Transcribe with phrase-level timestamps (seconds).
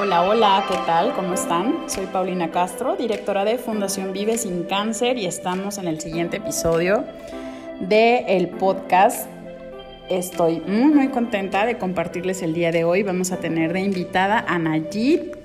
[0.00, 1.12] Hola, hola, ¿qué tal?
[1.14, 1.90] ¿Cómo están?
[1.90, 7.04] Soy Paulina Castro, directora de Fundación Vive Sin Cáncer y estamos en el siguiente episodio
[7.80, 9.28] del el podcast.
[10.08, 13.02] Estoy muy, muy contenta de compartirles el día de hoy.
[13.02, 15.36] Vamos a tener de invitada a Nayib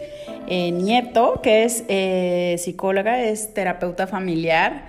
[0.46, 4.86] eh, Nieto, que es eh, psicóloga, es terapeuta familiar.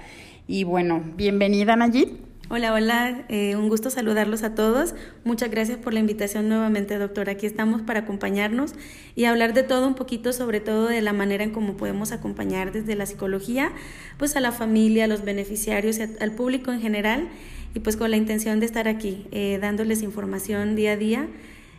[0.47, 2.24] Y bueno, bienvenida Nayib.
[2.51, 4.95] Hola, hola, eh, un gusto saludarlos a todos.
[5.25, 7.33] Muchas gracias por la invitación nuevamente, doctora.
[7.33, 8.75] Aquí estamos para acompañarnos
[9.17, 12.71] y hablar de todo un poquito, sobre todo de la manera en cómo podemos acompañar
[12.71, 13.73] desde la psicología,
[14.19, 17.29] pues a la familia, a los beneficiarios, al público en general,
[17.75, 21.29] y pues con la intención de estar aquí, eh, dándoles información día a día.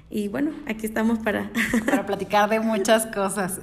[0.09, 1.51] Y bueno, aquí estamos para...
[1.85, 3.61] para platicar de muchas cosas.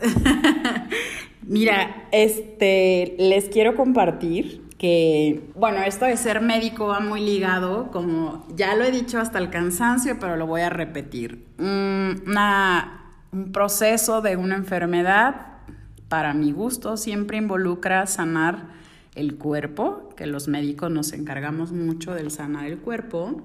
[1.43, 8.45] Mira, este, les quiero compartir que, bueno, esto de ser médico va muy ligado, como
[8.57, 11.47] ya lo he dicho hasta el cansancio, pero lo voy a repetir.
[11.57, 15.61] un proceso de una enfermedad,
[16.09, 18.71] para mi gusto, siempre involucra sanar
[19.15, 23.41] el cuerpo, que los médicos nos encargamos mucho del sanar el cuerpo.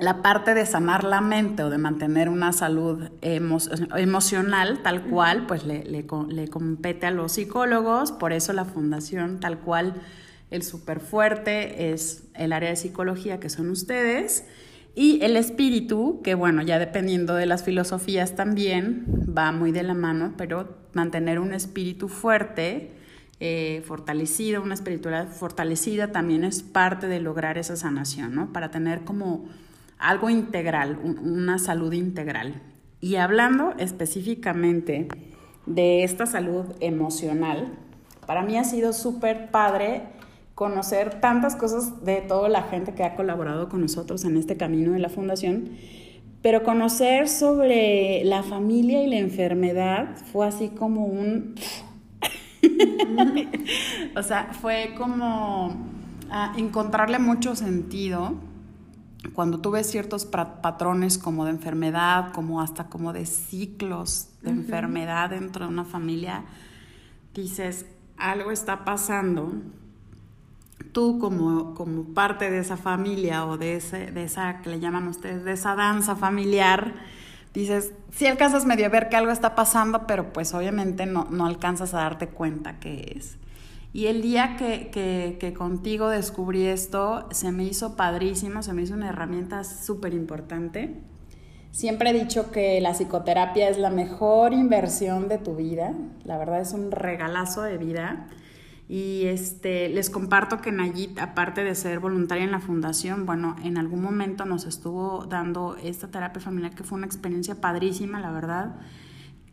[0.00, 5.64] La parte de sanar la mente o de mantener una salud emocional tal cual, pues
[5.64, 9.94] le, le, le compete a los psicólogos, por eso la fundación tal cual
[10.52, 14.44] el súper fuerte es el área de psicología, que son ustedes.
[14.94, 19.94] Y el espíritu, que bueno, ya dependiendo de las filosofías también, va muy de la
[19.94, 22.92] mano, pero mantener un espíritu fuerte,
[23.40, 28.52] eh, fortalecido, una espiritualidad fortalecida también es parte de lograr esa sanación, ¿no?
[28.52, 29.48] Para tener como
[29.98, 32.60] algo integral, una salud integral.
[33.00, 35.08] Y hablando específicamente
[35.64, 37.72] de esta salud emocional,
[38.26, 40.02] para mí ha sido súper padre
[40.62, 44.92] conocer tantas cosas de toda la gente que ha colaborado con nosotros en este camino
[44.92, 45.70] de la fundación,
[46.40, 51.56] pero conocer sobre la familia y la enfermedad fue así como un...
[54.16, 55.74] o sea, fue como
[56.30, 58.36] ah, encontrarle mucho sentido
[59.34, 65.30] cuando tú ves ciertos patrones como de enfermedad, como hasta como de ciclos de enfermedad
[65.30, 66.44] dentro de una familia,
[67.34, 67.84] dices,
[68.16, 69.54] algo está pasando
[70.82, 75.08] tú como, como parte de esa familia o de, ese, de esa que le llaman
[75.08, 76.94] ustedes, de esa danza familiar,
[77.54, 81.46] dices, sí alcanzas medio a ver que algo está pasando, pero pues obviamente no, no
[81.46, 83.36] alcanzas a darte cuenta qué es.
[83.92, 88.82] Y el día que, que, que, contigo descubrí esto, se me hizo padrísimo, se me
[88.82, 90.96] hizo una herramienta súper importante.
[91.72, 95.92] Siempre he dicho que la psicoterapia es la mejor inversión de tu vida,
[96.24, 98.28] la verdad es un regalazo de vida
[98.92, 103.78] y este, les comparto que Nayit, aparte de ser voluntaria en la fundación, bueno, en
[103.78, 108.76] algún momento nos estuvo dando esta terapia familiar que fue una experiencia padrísima, la verdad.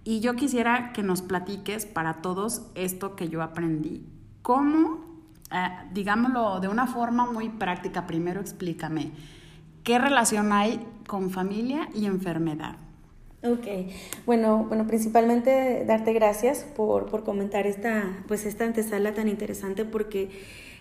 [0.04, 4.06] Y yo quisiera que nos platiques para todos esto que yo aprendí.
[4.42, 5.06] ¿Cómo,
[5.54, 9.14] eh, digámoslo de una forma muy práctica, primero explícame,
[9.86, 12.89] qué relación hay con familia y enfermedad?
[13.42, 13.68] Ok,
[14.26, 20.28] bueno, bueno, principalmente darte gracias por, por comentar esta, pues esta antesala tan interesante porque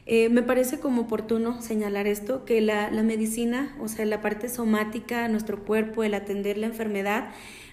[0.07, 4.49] eh, me parece como oportuno señalar esto, que la, la, medicina, o sea, la parte
[4.49, 7.29] somática, nuestro cuerpo, el atender la enfermedad,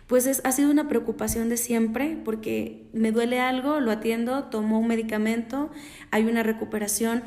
[0.06, 4.80] pues es, ha sido una preocupación de siempre porque me duele algo, lo atiendo, tomo
[4.80, 5.72] un medicamento,
[6.12, 7.24] hay una recuperación,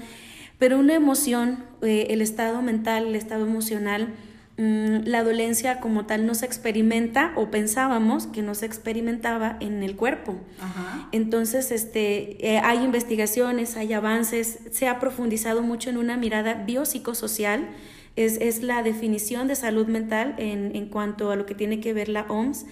[0.58, 4.14] pero una emoción, eh, el estado mental, el estado emocional,
[4.58, 9.94] la dolencia como tal no se experimenta o pensábamos que no se experimentaba en el
[9.94, 10.34] cuerpo.
[11.12, 17.68] Entonces, este, eh, hay investigaciones, hay avances, se ha profundizado mucho en una mirada biopsicosocial,
[18.16, 21.92] es, es la definición de salud mental en, en cuanto a lo que tiene que
[21.92, 22.66] ver la OMS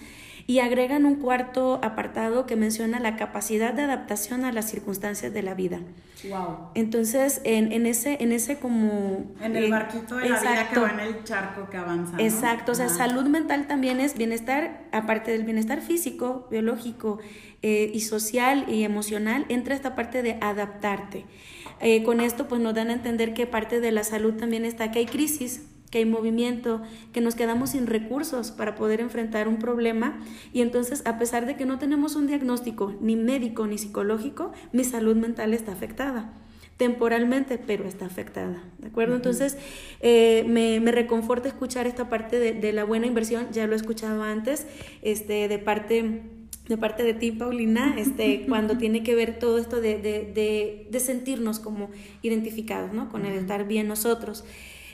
[0.49, 5.43] y agregan un cuarto apartado que menciona la capacidad de adaptación a las circunstancias de
[5.43, 5.81] la vida.
[6.29, 6.69] Wow.
[6.73, 9.25] Entonces, en, en ese, en ese como...
[9.41, 12.15] En el barquito de la vida que va en el charco que avanza.
[12.17, 17.19] Exacto, o sea, salud mental también es bienestar, aparte del bienestar físico, biológico
[17.61, 21.25] eh, y social y emocional, entra esta parte de adaptarte.
[21.81, 24.91] Eh, con esto pues nos dan a entender que parte de la salud también está
[24.91, 26.81] que hay crisis, que hay movimiento,
[27.13, 30.19] que nos quedamos sin recursos para poder enfrentar un problema
[30.53, 34.83] y entonces a pesar de que no tenemos un diagnóstico ni médico ni psicológico, mi
[34.83, 36.33] salud mental está afectada
[36.77, 39.15] temporalmente, pero está afectada, ¿de acuerdo?
[39.15, 39.57] Entonces,
[39.99, 44.21] eh, me, me, reconforta escuchar esta parte de, la buena inversión, ya lo he escuchado
[44.21, 44.67] antes,
[45.01, 46.21] este, de parte
[46.67, 50.99] de parte de ti, Paulina, este, cuando tiene que ver todo esto de, de, de
[50.99, 51.89] sentirnos como
[52.21, 53.09] identificados, ¿no?
[53.09, 54.43] Con el estar bien nosotros.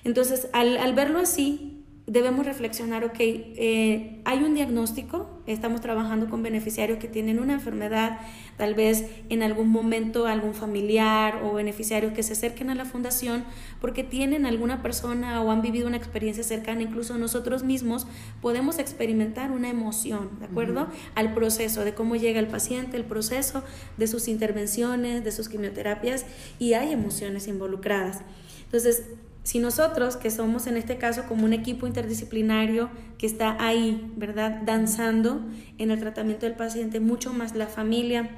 [0.03, 6.99] Entonces, al, verlo así, debemos reflexionar, ok, eh, hay un diagnóstico, estamos trabajando con beneficiarios
[6.99, 8.19] que tienen una enfermedad,
[8.57, 13.45] tal vez en algún momento algún familiar o beneficiarios que se acerquen a la fundación
[13.79, 18.05] porque tienen alguna persona o han vivido una experiencia cercana, incluso nosotros mismos
[18.41, 20.89] podemos experimentar una emoción, ¿de acuerdo?
[21.15, 23.63] Al proceso de cómo llega el paciente, el proceso
[23.95, 26.25] de sus intervenciones, de sus quimioterapias
[26.59, 28.21] y hay emociones involucradas.
[28.65, 29.03] Entonces,
[29.43, 34.61] si nosotros, que somos en este caso como un equipo interdisciplinario que está ahí, ¿verdad?
[34.65, 35.41] Danzando
[35.77, 38.29] en el tratamiento del paciente, mucho más la familia.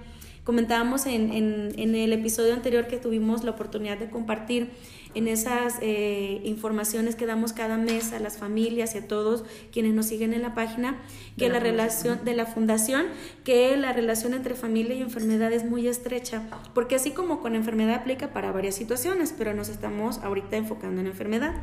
[0.44, 4.72] Comentábamos en, en el episodio anterior que tuvimos la oportunidad de compartir
[5.15, 9.94] en esas eh, informaciones que damos cada mes a las familias y a todos quienes
[9.94, 10.97] nos siguen en la página,
[11.38, 13.06] que la, relación de la fundación,
[13.45, 17.95] que la relación entre familia y enfermedad es muy estrecha, porque así como con enfermedad
[17.95, 21.53] aplica para varias situaciones, pero nos estamos ahorita enfocando en enfermedad.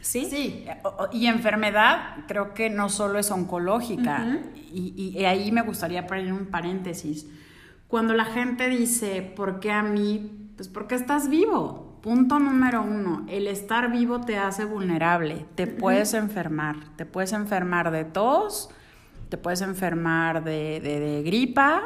[0.00, 0.26] ¿Sí?
[0.30, 0.64] Sí,
[1.12, 4.38] y enfermedad creo que no solo es oncológica,
[4.70, 7.26] y, y ahí me gustaría poner un paréntesis.
[7.88, 10.50] Cuando la gente dice, ¿por qué a mí?
[10.56, 16.14] Pues porque estás vivo Punto número uno, el estar vivo te hace vulnerable, te puedes
[16.14, 18.70] enfermar, te puedes enfermar de tos,
[19.28, 21.82] te puedes enfermar de, gripa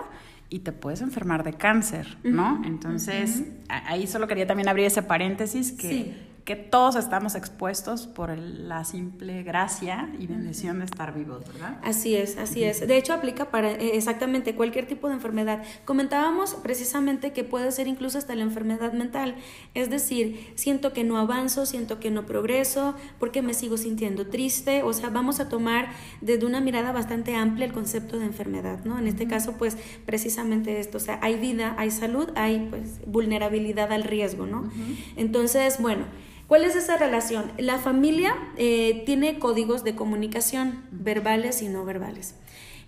[0.49, 2.63] y te puedes enfermar de cáncer, ¿no?
[2.65, 8.85] Entonces, ahí solo quería también abrir ese paréntesis que que todos estamos expuestos por la
[8.85, 11.79] simple gracia y bendición de estar vivos, ¿verdad?
[11.85, 12.87] Así es, así es.
[12.87, 15.63] De hecho, aplica para eh, exactamente cualquier tipo de enfermedad.
[15.85, 19.37] Comentábamos precisamente que puede ser incluso hasta la enfermedad mental.
[19.75, 24.83] Es decir, siento que no avanzo, siento que no progreso, porque me sigo sintiendo triste.
[24.83, 25.91] O sea, vamos a tomar
[26.21, 28.99] desde una mirada bastante amplia el concepto de enfermedad, ¿no?
[28.99, 30.99] En este caso, pues precisamente esto.
[30.99, 34.69] O sea, hay vida, hay salud, hay pues vulnerabilidad al riesgo, ¿no?
[35.17, 36.05] Entonces, bueno.
[36.53, 37.51] ¿Cuál es esa relación?
[37.57, 42.35] La familia eh, tiene códigos de comunicación verbales y no verbales.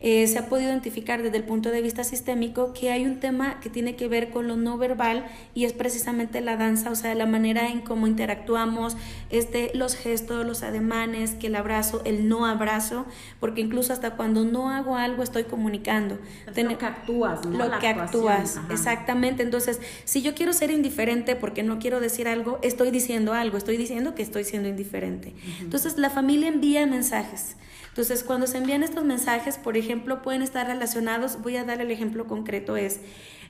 [0.07, 3.59] Eh, se ha podido identificar desde el punto de vista sistémico que hay un tema
[3.61, 5.25] que tiene que ver con lo no verbal
[5.55, 8.99] y es precisamente la danza, o sea, la manera en cómo interactuamos,
[9.31, 13.07] este, los gestos, los ademanes, que el abrazo, el no abrazo,
[13.41, 16.19] porque incluso hasta cuando no hago algo estoy comunicando.
[16.55, 17.67] lo que actúas, ¿no?
[17.67, 19.43] Lo que actúas, exactamente.
[19.43, 23.79] Entonces, si yo quiero ser indiferente porque no quiero decir algo, estoy diciendo algo, estoy
[23.79, 25.33] diciendo que estoy siendo indiferente.
[25.63, 27.57] Entonces, la familia envía mensajes.
[27.95, 31.93] Entonces, cuando se envían estos mensajes, por ejemplo, pueden estar relacionados, voy a dar el
[31.93, 32.99] ejemplo concreto, es,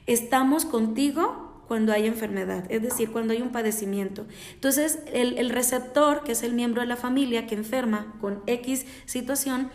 [0.06, 4.26] estamos contigo cuando hay enfermedad, es decir, cuando hay un padecimiento.
[4.52, 8.84] Entonces, el, el receptor, que es el miembro de la familia que enferma con X
[9.06, 9.70] situación,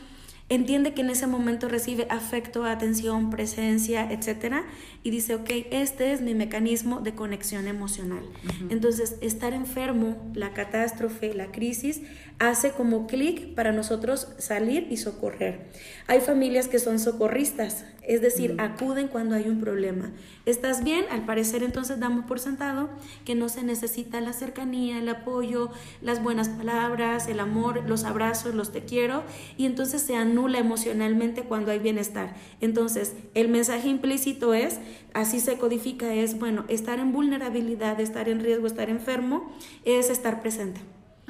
[0.50, 4.66] entiende que en ese momento recibe afecto, atención, presencia, etcétera,
[5.04, 8.24] y dice, ok, este es mi mecanismo de conexión emocional.
[8.70, 12.02] Entonces, estar enfermo, la catástrofe, la crisis,
[12.40, 15.68] hace como clic para nosotros salir y socorrer.
[16.08, 20.12] Hay familias que son socorristas, es decir, acuden cuando hay un problema.
[20.46, 21.06] ¿Estás bien?
[21.12, 22.90] Al parecer entonces damos por sentado
[23.24, 25.70] que no se necesita la cercanía, el apoyo,
[26.02, 29.24] las buenas palabras, el amor, los abrazos, los te quiero,
[29.58, 32.36] y entonces se anula emocionalmente cuando hay bienestar.
[32.62, 34.80] Entonces, el mensaje implícito es,
[35.14, 39.52] así se codifica, es, bueno, estar en vulnerabilidad, estar en riesgo, estar enfermo,
[39.86, 40.82] es estar presente.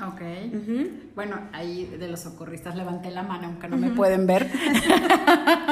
[0.08, 0.22] Ok.
[1.16, 4.50] Bueno, ahí de los socorristas levanté la mano, aunque no me pueden ver.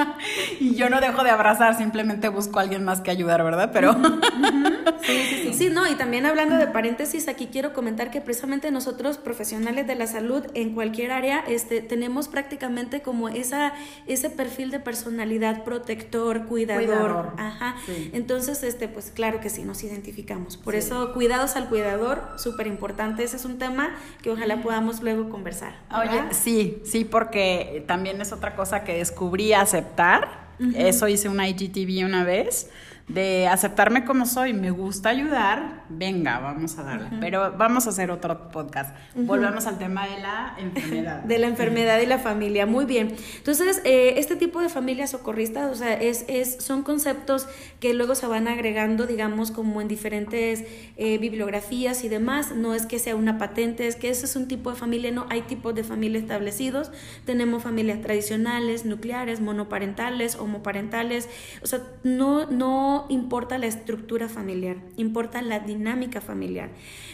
[0.59, 3.71] y yo no dejo de abrazar, simplemente busco a alguien más que ayudar, ¿verdad?
[3.71, 3.93] Pero.
[5.01, 5.53] sí, sí, sí.
[5.53, 9.95] sí, no, y también hablando de paréntesis, aquí quiero comentar que precisamente nosotros, profesionales de
[9.95, 13.73] la salud, en cualquier área, este, tenemos prácticamente como esa,
[14.05, 17.33] ese perfil de personalidad protector, cuidador.
[17.37, 17.75] Ajá.
[18.13, 20.57] Entonces, este, pues claro que sí, nos identificamos.
[20.57, 23.23] Por eso, cuidados al cuidador, súper importante.
[23.23, 25.75] Ese es un tema que ojalá podamos luego conversar.
[25.91, 30.47] Oye, sí, sí, porque también es otra cosa que descubrí aceptar.
[30.75, 32.69] Eso hice una IGTV una vez
[33.07, 37.07] de aceptarme como soy, me gusta ayudar, venga, vamos a darle.
[37.21, 38.93] Pero vamos a hacer otro podcast.
[39.15, 41.19] Volvemos al tema de la enfermedad.
[41.23, 43.15] de la enfermedad y la familia, muy bien.
[43.37, 47.47] Entonces, eh, este tipo de familias socorristas, o sea, es, es, son conceptos
[47.79, 50.65] que luego se van agregando, digamos, como en diferentes
[50.97, 52.51] eh, bibliografías y demás.
[52.51, 55.27] No es que sea una patente, es que ese es un tipo de familia, no,
[55.29, 56.91] hay tipos de familia establecidos.
[57.25, 61.29] Tenemos familias tradicionales, nucleares, monoparentales, homoparentales.
[61.63, 66.69] O sea, no, no importa la estructura familiar, importa la dinámica familiar.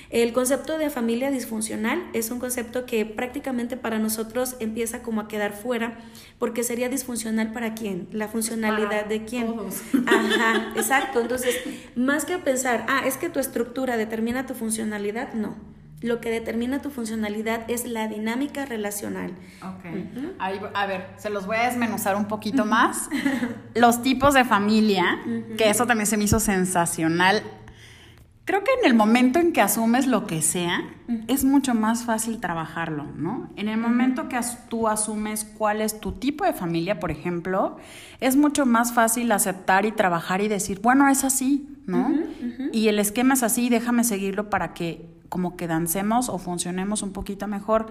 [0.09, 5.27] El concepto de familia disfuncional es un concepto que prácticamente para nosotros empieza como a
[5.27, 5.97] quedar fuera,
[6.39, 9.47] porque sería disfuncional para quién, la funcionalidad de quién.
[10.07, 11.19] Ajá, exacto.
[11.19, 11.55] Entonces,
[11.95, 15.73] más que pensar, ah, es que tu estructura determina tu funcionalidad, no
[16.03, 19.31] lo que determina tu funcionalidad es la dinámica relacional.
[19.61, 19.85] Ok.
[20.37, 23.09] a ver, se los voy a desmenuzar un poquito más.
[23.73, 25.19] Los tipos de familia,
[25.57, 27.41] que eso también se me hizo sensacional.
[28.43, 30.81] Creo que en el momento en que asumes lo que sea,
[31.29, 33.49] es mucho más fácil trabajarlo, ¿no?
[33.55, 37.77] En el momento que tú asumes cuál es tu tipo de familia, por ejemplo,
[38.19, 42.13] es mucho más fácil aceptar y trabajar y decir, bueno, es así, ¿no?
[42.73, 47.11] Y el esquema es así, déjame seguirlo para que como que dancemos o funcionemos un
[47.11, 47.87] poquito mejor.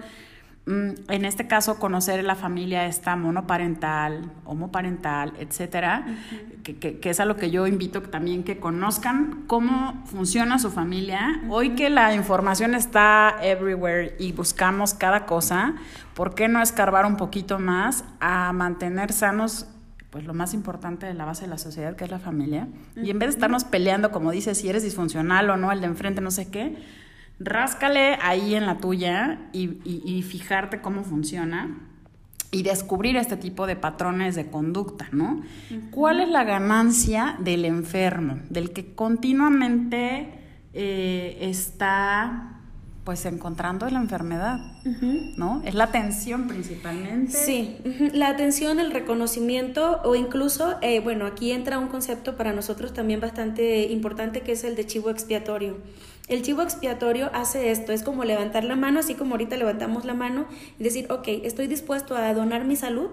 [0.65, 6.05] Mm, en este caso, conocer la familia esta monoparental, homoparental, etcétera,
[6.63, 11.41] que, es a lo que yo invito también que conozcan cómo funciona su familia.
[11.49, 15.73] Hoy que la información está everywhere y buscamos cada cosa,
[16.13, 19.67] ¿por qué no escarbar un poquito más a mantener sanos
[20.11, 22.67] pues lo más importante de la base de la sociedad, que es la familia.
[22.95, 25.87] Y en vez de estarnos peleando, como dices, si eres disfuncional o no, el de
[25.87, 26.77] enfrente, no sé qué,
[27.39, 31.77] ráscale ahí en la tuya y, fijarte cómo funciona
[32.51, 35.41] y descubrir este tipo de patrones de conducta, ¿no?
[35.91, 40.29] ¿Cuál es la ganancia del enfermo, del que continuamente
[40.73, 42.53] eh, está
[43.03, 44.59] pues encontrando la enfermedad,
[45.35, 45.61] ¿no?
[45.65, 47.33] Es la atención principalmente.
[47.33, 47.77] Sí,
[48.13, 53.19] la atención, el reconocimiento o incluso, eh, bueno, aquí entra un concepto para nosotros también
[53.19, 55.79] bastante importante que es el de chivo expiatorio.
[56.29, 60.13] El chivo expiatorio hace esto, es como levantar la mano, así como ahorita levantamos la
[60.13, 60.45] mano
[60.79, 63.09] y decir, ok, estoy dispuesto a donar mi salud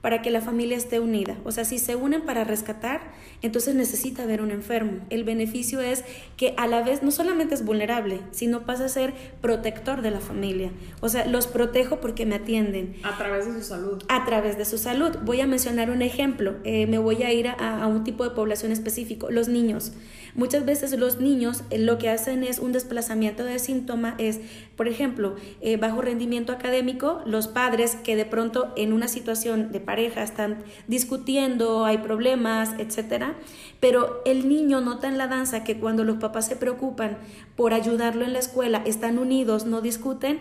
[0.00, 1.38] para que la familia esté unida.
[1.44, 3.00] O sea, si se unen para rescatar,
[3.40, 5.00] entonces necesita haber un enfermo.
[5.10, 6.04] El beneficio es
[6.36, 10.20] que a la vez no solamente es vulnerable, sino pasa a ser protector de la
[10.20, 10.70] familia.
[11.00, 12.96] O sea, los protejo porque me atienden.
[13.04, 14.02] A través de su salud.
[14.08, 15.16] A través de su salud.
[15.24, 16.56] Voy a mencionar un ejemplo.
[16.64, 19.92] Eh, me voy a ir a, a un tipo de población específico, los niños.
[20.34, 24.40] Muchas veces los niños eh, lo que hacen es un desplazamiento de síntoma, es,
[24.76, 29.80] por ejemplo, eh, bajo rendimiento académico, los padres que de pronto en una situación de
[29.80, 33.34] pareja están discutiendo, hay problemas, etcétera,
[33.80, 37.18] pero el niño nota en la danza que cuando los papás se preocupan
[37.54, 40.38] por ayudarlo en la escuela, están unidos, no discuten,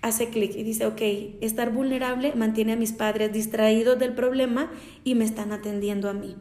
[0.00, 1.00] hace clic y dice, ok,
[1.40, 4.70] estar vulnerable mantiene a mis padres distraídos del problema
[5.04, 6.36] y me están atendiendo a mí.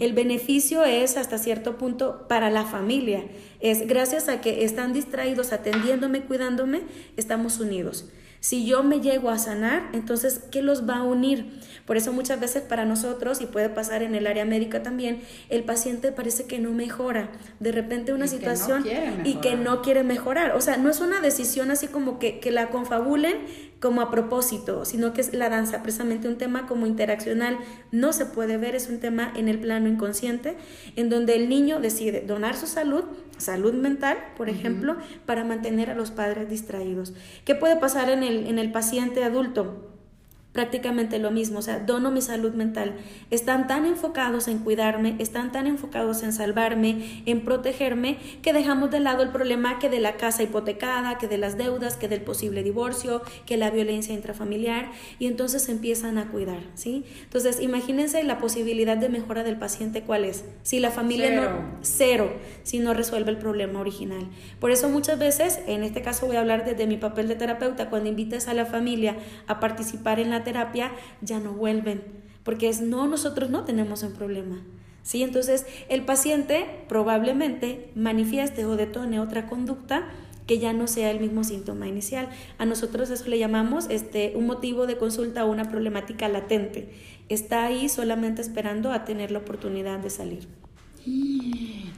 [0.00, 3.24] El beneficio es hasta cierto punto para la familia.
[3.60, 6.82] Es gracias a que están distraídos atendiéndome, cuidándome,
[7.16, 8.08] estamos unidos.
[8.44, 11.62] Si yo me llego a sanar, entonces, ¿qué los va a unir?
[11.86, 15.64] Por eso muchas veces para nosotros, y puede pasar en el área médica también, el
[15.64, 17.30] paciente parece que no mejora.
[17.58, 18.84] De repente una situación
[19.24, 20.54] y que no quiere mejorar.
[20.56, 23.46] O sea, no es una decisión así como que, que la confabulen
[23.80, 27.58] como a propósito, sino que es la danza, precisamente un tema como interaccional,
[27.92, 30.56] no se puede ver, es un tema en el plano inconsciente,
[30.96, 33.04] en donde el niño decide donar su salud,
[33.38, 37.14] salud mental, por ejemplo, para mantener a los padres distraídos.
[37.44, 39.93] ¿Qué puede pasar en el, en el paciente adulto?
[40.54, 42.94] Prácticamente lo mismo, o sea, dono mi salud mental.
[43.30, 49.00] Están tan enfocados en cuidarme, están tan enfocados en salvarme, en protegerme, que dejamos de
[49.00, 52.62] lado el problema que de la casa hipotecada, que de las deudas, que del posible
[52.62, 57.04] divorcio, que la violencia intrafamiliar, y entonces empiezan a cuidar, ¿sí?
[57.24, 60.44] Entonces, imagínense la posibilidad de mejora del paciente, ¿cuál es?
[60.62, 61.50] Si la familia cero.
[61.50, 62.32] no, cero,
[62.62, 64.28] si no resuelve el problema original.
[64.60, 67.90] Por eso muchas veces, en este caso voy a hablar desde mi papel de terapeuta,
[67.90, 69.16] cuando invitas a la familia
[69.48, 72.02] a participar en la terapia, ya no vuelven,
[72.42, 74.62] porque es no, nosotros no tenemos un problema.
[75.02, 75.22] ¿Sí?
[75.22, 80.08] Entonces, el paciente probablemente manifieste o detone otra conducta
[80.46, 82.28] que ya no sea el mismo síntoma inicial.
[82.58, 86.92] A nosotros eso le llamamos este, un motivo de consulta o una problemática latente.
[87.28, 90.48] Está ahí solamente esperando a tener la oportunidad de salir.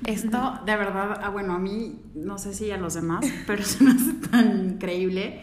[0.05, 3.83] Esto, de verdad, ah, bueno, a mí, no sé si a los demás, pero se
[3.83, 5.41] me hace tan increíble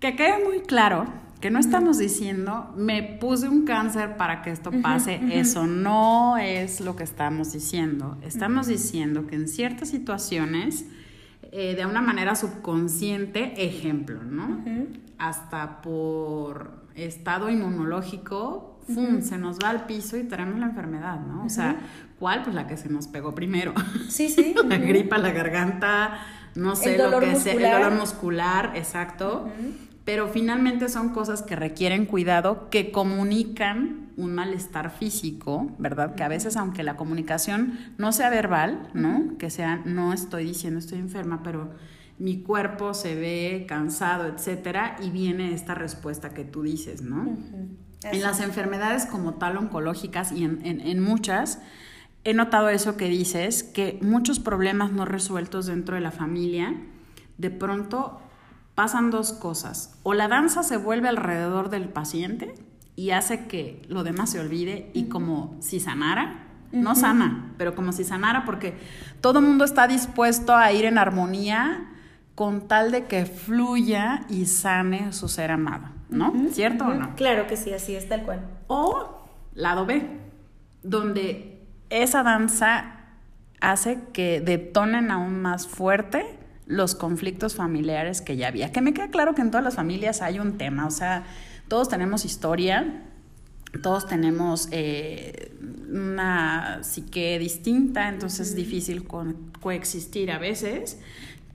[0.00, 1.06] que quede muy claro
[1.40, 6.80] que no estamos diciendo, me puse un cáncer para que esto pase, eso no es
[6.80, 8.16] lo que estamos diciendo.
[8.22, 10.86] Estamos diciendo que en ciertas situaciones,
[11.52, 14.64] eh, de una manera subconsciente, ejemplo, ¿no?
[15.18, 19.20] Hasta por estado inmunológico, ¡fum!
[19.20, 21.44] se nos va al piso y tenemos la enfermedad, ¿no?
[21.44, 21.80] O sea,
[22.18, 22.44] ¿cuál?
[22.44, 23.74] Pues la que se nos pegó primero.
[24.08, 24.54] Sí, sí.
[24.66, 26.18] la gripa, la garganta,
[26.54, 29.50] no sé, lo que sea, el dolor muscular, exacto
[30.06, 36.14] pero finalmente son cosas que requieren cuidado, que comunican un malestar físico, ¿verdad?
[36.14, 39.36] Que a veces, aunque la comunicación no sea verbal, ¿no?
[39.36, 41.72] Que sea, no estoy diciendo estoy enferma, pero
[42.20, 47.36] mi cuerpo se ve cansado, etcétera, y viene esta respuesta que tú dices, ¿no?
[48.04, 51.58] En las enfermedades como tal oncológicas y en, en muchas,
[52.22, 56.76] he notado eso que dices, que muchos problemas no resueltos dentro de la familia,
[57.38, 58.20] de pronto
[58.76, 59.98] pasan dos cosas.
[60.04, 62.54] O la danza se vuelve alrededor del paciente
[62.94, 67.90] y hace que lo demás se olvide y como si sanara, no sana, pero como
[67.90, 68.76] si sanara porque
[69.20, 71.90] todo el mundo está dispuesto a ir en armonía
[72.34, 76.34] con tal de que fluya y sane su ser amado, ¿no?
[76.52, 77.16] ¿Cierto o no?
[77.16, 78.46] Claro que sí, así es tal cual.
[78.66, 80.06] O lado B,
[80.82, 82.92] donde esa danza
[83.62, 88.72] hace que detonen aún más fuerte los conflictos familiares que ya había.
[88.72, 91.24] Que me queda claro que en todas las familias hay un tema, o sea,
[91.68, 93.02] todos tenemos historia,
[93.82, 95.52] todos tenemos eh,
[95.90, 99.06] una psique distinta, entonces es difícil
[99.60, 100.98] coexistir a veces,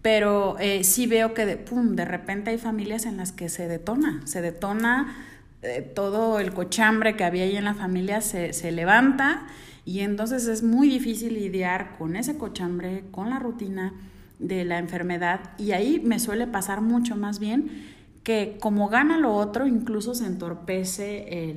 [0.01, 3.68] pero eh, sí veo que de, pum, de repente hay familias en las que se
[3.68, 5.15] detona, se detona
[5.62, 9.48] eh, todo el cochambre que había ahí en la familia, se, se levanta
[9.86, 13.94] y entonces es muy difícil lidiar con ese cochambre, con la rutina
[14.41, 17.91] de la enfermedad y ahí me suele pasar mucho más bien
[18.24, 21.50] que como gana lo otro, incluso se entorpece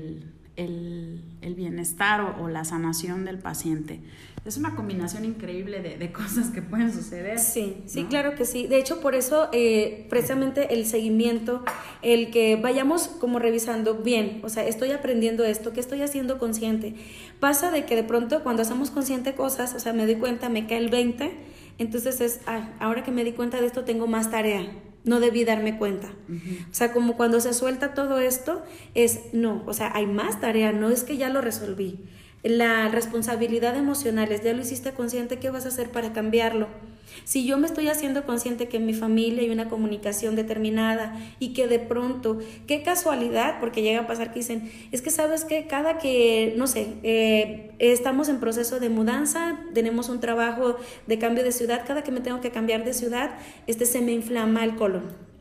[0.57, 1.21] el,
[1.57, 4.01] bienestar o, la sanación del paciente.
[4.45, 7.39] Es una combinación increíble de, cosas que pueden suceder.
[7.39, 8.67] Sí, sí, claro que sí.
[8.67, 11.65] De hecho, por eso eh, precisamente el seguimiento,
[12.03, 16.95] el que vayamos como revisando bien, o sea, estoy aprendiendo esto, ¿qué estoy haciendo consciente?
[17.41, 20.67] Pasa de que de pronto cuando hacemos consciente cosas, o sea, me doy cuenta, me
[20.67, 21.33] cae el 20,
[21.79, 22.41] entonces es,
[22.79, 24.67] ahora que me di cuenta de esto, tengo más tarea
[25.05, 26.09] no debí darme cuenta.
[26.71, 28.63] O sea, como cuando se suelta todo esto,
[28.95, 32.01] es no, o sea, hay más tarea, no es que ya lo resolví.
[32.43, 36.69] La responsabilidad emocional es, ya lo hiciste consciente, ¿qué vas a hacer para cambiarlo?
[37.25, 41.53] Si yo me estoy haciendo consciente que en mi familia hay una comunicación determinada y
[41.53, 45.67] que de pronto, qué casualidad, porque llega a pasar que dicen, es que sabes que
[45.67, 51.45] cada que, no sé, eh, estamos en proceso de mudanza, tenemos un trabajo de cambio
[51.45, 54.77] de ciudad, cada que me tengo que cambiar de ciudad, este se me inflama el
[54.77, 55.35] colon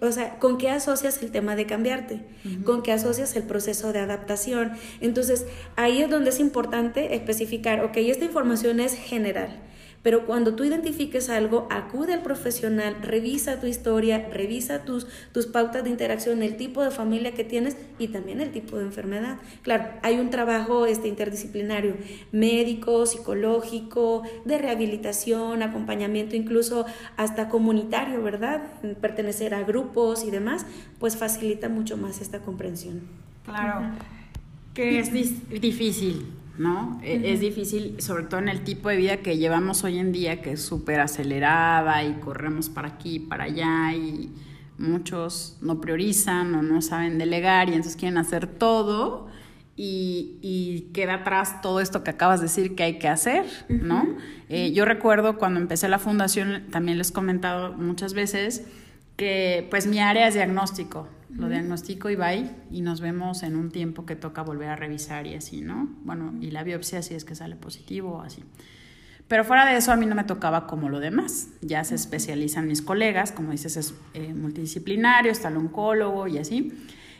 [0.00, 2.20] o sea, ¿con qué asocias el tema de cambiarte?
[2.64, 4.72] ¿Con qué asocias el proceso de adaptación?
[5.00, 9.60] Entonces, ahí es donde es importante especificar, ok, esta información es general.
[10.08, 15.84] Pero cuando tú identifiques algo, acude al profesional, revisa tu historia, revisa tus, tus pautas
[15.84, 19.36] de interacción, el tipo de familia que tienes y también el tipo de enfermedad.
[19.60, 21.94] Claro, hay un trabajo este, interdisciplinario,
[22.32, 26.86] médico, psicológico, de rehabilitación, acompañamiento, incluso
[27.18, 28.62] hasta comunitario, ¿verdad?
[29.02, 30.64] Pertenecer a grupos y demás,
[30.98, 33.02] pues facilita mucho más esta comprensión.
[33.44, 33.90] Claro,
[34.72, 36.24] que es difícil
[36.58, 37.00] ¿no?
[37.02, 40.42] E, es difícil, sobre todo en el tipo de vida que llevamos hoy en día,
[40.42, 44.30] que es súper acelerada y corremos para aquí, y para allá y
[44.76, 49.28] muchos no priorizan o no saben delegar y entonces quieren hacer todo
[49.80, 54.16] y, queda atrás todo esto que acabas de decir que hay que hacer, ¿no?
[54.48, 58.66] Eh, yo recuerdo cuando empecé la fundación, también les he comentado muchas veces,
[59.16, 63.70] que pues mi área es diagnóstico, lo diagnostico y bye, y nos vemos en un
[63.70, 65.88] tiempo que toca volver a revisar y así, ¿no?
[66.04, 68.44] Bueno, y la biopsia si es que sale positivo o así.
[69.28, 71.48] Pero fuera de eso a mí no me tocaba como lo demás.
[71.60, 76.72] Ya se especializan mis colegas, como dices, es eh, multidisciplinario, está el oncólogo y así.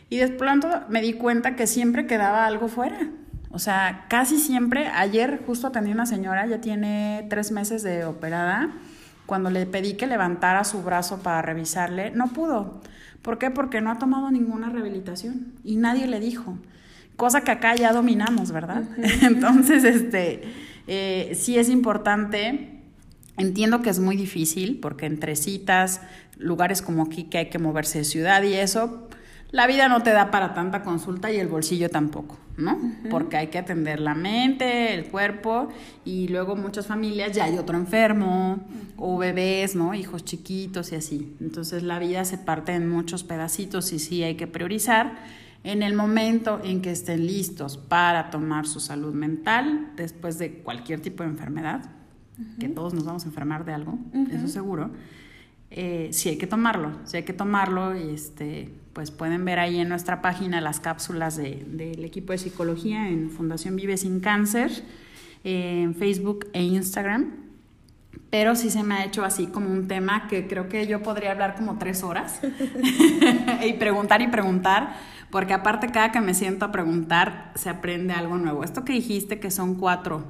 [0.09, 3.09] Y de pronto me di cuenta que siempre quedaba algo fuera.
[3.51, 8.05] O sea, casi siempre, ayer justo atendí a una señora, ya tiene tres meses de
[8.05, 8.71] operada,
[9.27, 12.81] cuando le pedí que levantara su brazo para revisarle, no pudo.
[13.21, 13.51] ¿Por qué?
[13.51, 16.57] Porque no ha tomado ninguna rehabilitación y nadie le dijo.
[17.15, 18.83] Cosa que acá ya dominamos, ¿verdad?
[19.21, 20.43] Entonces, este,
[20.87, 22.81] eh, sí es importante.
[23.37, 26.01] Entiendo que es muy difícil porque entre citas,
[26.37, 29.07] lugares como aquí que hay que moverse de ciudad y eso,
[29.51, 32.77] la vida no te da para tanta consulta y el bolsillo tampoco, ¿no?
[33.09, 35.69] Porque hay que atender la mente, el cuerpo
[36.05, 38.59] y luego muchas familias ya hay otro enfermo
[38.95, 39.95] o bebés, ¿no?
[39.95, 41.35] Hijos chiquitos y así.
[41.39, 45.17] Entonces la vida se parte en muchos pedacitos y sí hay que priorizar
[45.63, 51.01] en el momento en que estén listos para tomar su salud mental después de cualquier
[51.01, 51.89] tipo de enfermedad,
[52.59, 53.97] que todos nos vamos a enfermar de algo,
[54.31, 54.91] eso seguro.
[55.71, 59.79] Eh, sí hay que tomarlo, sí hay que tomarlo y este, pues pueden ver ahí
[59.79, 64.71] en nuestra página las cápsulas del equipo de psicología en Fundación Vive Sin Cáncer,
[65.43, 67.31] en Facebook e Instagram.
[68.29, 71.31] Pero sí se me ha hecho así como un tema que creo que yo podría
[71.31, 72.39] hablar como tres horas
[73.65, 74.95] y preguntar y preguntar,
[75.31, 78.63] porque aparte cada que me siento a preguntar se aprende algo nuevo.
[78.63, 80.25] Esto que dijiste que son cuatro,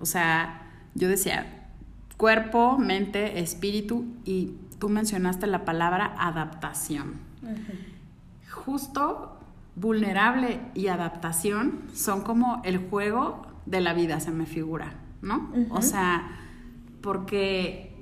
[0.00, 0.62] o sea,
[0.94, 1.68] yo decía
[2.16, 7.14] cuerpo, mente, espíritu y tú mencionaste la palabra adaptación
[8.64, 9.36] justo
[9.76, 15.50] vulnerable y adaptación son como el juego de la vida, se me figura, ¿no?
[15.70, 16.38] O sea,
[17.00, 17.94] porque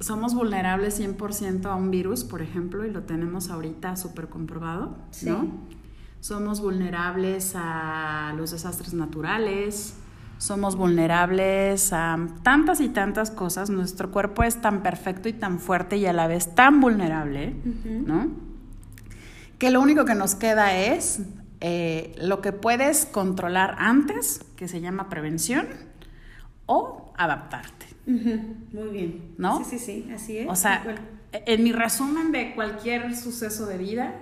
[0.00, 5.48] somos vulnerables 100% a un virus, por ejemplo, y lo tenemos ahorita súper comprobado, ¿no?
[6.20, 9.94] Somos vulnerables a los desastres naturales,
[10.38, 13.70] somos vulnerables a tantas y tantas cosas.
[13.70, 17.56] Nuestro cuerpo es tan perfecto y tan fuerte y a la vez tan vulnerable,
[18.06, 18.47] ¿no?
[19.58, 21.20] Que lo único que nos queda es
[21.60, 25.66] eh, lo que puedes controlar antes, que se llama prevención,
[26.66, 27.86] o adaptarte.
[28.06, 29.34] Muy bien.
[29.36, 29.64] ¿No?
[29.64, 30.48] Sí, sí, sí, así es.
[30.48, 30.84] O sea,
[31.32, 34.14] en mi resumen de cualquier suceso de vida,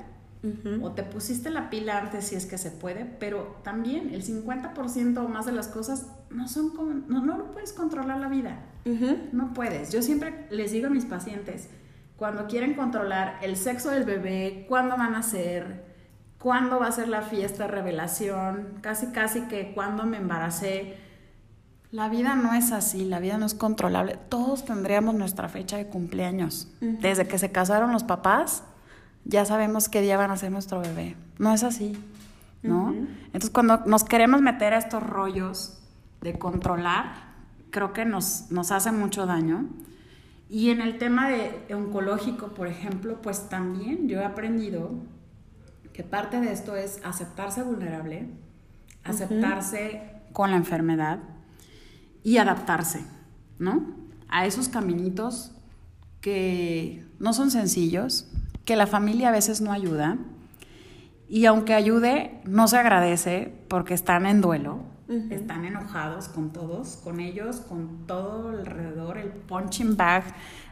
[0.81, 5.19] o te pusiste la pila antes si es que se puede, pero también el 50%
[5.19, 8.61] o más de las cosas no son como, no, no lo puedes controlar la vida.
[9.33, 9.91] No puedes.
[9.91, 11.69] Yo siempre les digo a mis pacientes,
[12.17, 15.85] cuando quieren controlar el sexo del bebé, cuándo van a ser,
[16.39, 20.97] cuándo va a ser la fiesta revelación, casi casi que cuándo me embaracé.
[21.91, 24.19] La vida no es así, la vida no es controlable.
[24.29, 26.69] Todos tendríamos nuestra fecha de cumpleaños.
[26.81, 28.65] Desde que se casaron los papás,
[29.25, 31.17] ya sabemos qué día van a ser nuestro bebé.
[31.39, 31.97] No es así,
[32.63, 32.95] ¿no?
[33.27, 35.79] Entonces, cuando nos queremos meter a estos rollos
[36.23, 37.13] de controlar,
[37.71, 39.67] creo que nos, nos hace mucho daño.
[40.49, 44.91] Y en el tema de oncológico, por ejemplo, pues también yo he aprendido
[45.93, 48.29] que parte de esto es aceptarse vulnerable,
[49.03, 51.19] aceptarse con la enfermedad
[52.23, 53.05] y adaptarse,
[53.59, 53.95] ¿no?
[54.29, 55.53] A esos caminitos
[56.21, 58.29] que no son sencillos,
[58.65, 60.19] que la familia a veces no ayuda
[61.29, 67.21] y aunque ayude, no se agradece porque están en duelo, están enojados con todos, con
[67.21, 70.25] ellos, con todo alrededor, el punching bag,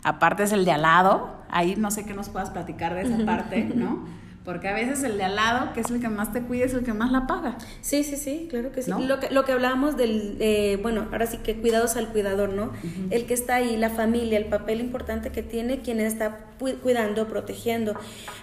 [0.03, 3.25] aparte es el de al lado, ahí no sé qué nos puedas platicar de esa
[3.25, 4.05] parte, ¿no?
[4.45, 6.75] Porque a veces el de al lado, que es el que más te cuida, es
[6.75, 7.57] el que más la paga.
[7.81, 8.91] Sí, sí, sí, claro que sí.
[8.91, 12.71] Lo, que, lo que hablábamos del, eh, bueno, ahora sí que cuidados al cuidador, ¿no?
[13.09, 16.37] El que está ahí, la familia, el papel importante que tiene quien está
[16.83, 17.95] cuidando, protegiendo.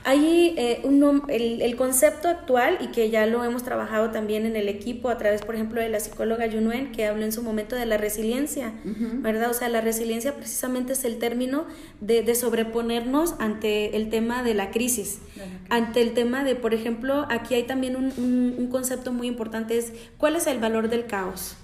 [0.03, 0.81] Ahí eh,
[1.29, 5.17] el, el, concepto actual, y que ya lo hemos trabajado también en el equipo a
[5.17, 8.73] través, por ejemplo, de la psicóloga Yunuen, que habló en su momento de la resiliencia,
[8.83, 9.49] ¿verdad?
[9.49, 11.65] O sea, la resiliencia precisamente es el término
[11.99, 15.19] de, de sobreponernos ante el tema de la crisis,
[15.69, 20.35] ante el tema de, por ejemplo, aquí hay también un, concepto muy importante, es cuál
[20.35, 21.55] es el valor del caos.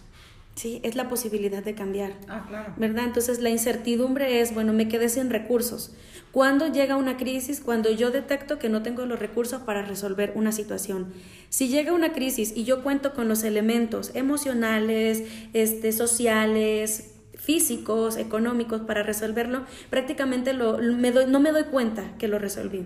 [0.55, 2.13] Sí, es la posibilidad de cambiar.
[2.27, 2.73] Ah, claro.
[2.77, 3.03] ¿Verdad?
[3.05, 5.93] Entonces la incertidumbre es, bueno, me quedé sin recursos.
[6.31, 7.61] ¿Cuándo llega una crisis?
[7.61, 11.13] Cuando yo detecto que no tengo los recursos para resolver una situación.
[11.49, 18.81] Si llega una crisis y yo cuento con los elementos emocionales, este, sociales, físicos, económicos
[18.81, 22.85] para resolverlo, prácticamente lo, me no me doy cuenta que lo resolví.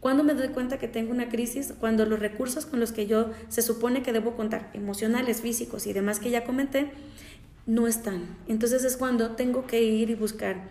[0.00, 1.74] ¿Cuándo me doy cuenta que tengo una crisis?
[1.78, 5.92] Cuando los recursos con los que yo se supone que debo contar, emocionales, físicos y
[5.92, 6.90] demás que ya comenté,
[7.66, 8.36] no están.
[8.46, 10.68] Entonces es cuando tengo que ir y buscar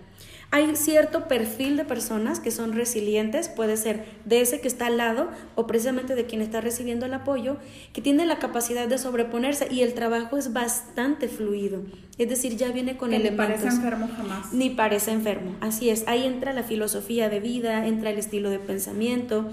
[0.49, 4.97] hay cierto perfil de personas que son resilientes, puede ser de ese que está al
[4.97, 7.57] lado o precisamente de quien está recibiendo el apoyo,
[7.93, 11.81] que tiene la capacidad de sobreponerse y el trabajo es bastante fluido.
[12.17, 13.47] Es decir, ya viene con elementos.
[13.47, 14.53] Ni parece enfermo jamás.
[14.53, 16.07] Ni parece enfermo, así es.
[16.07, 19.51] Ahí entra la filosofía de vida, entra el estilo de pensamiento,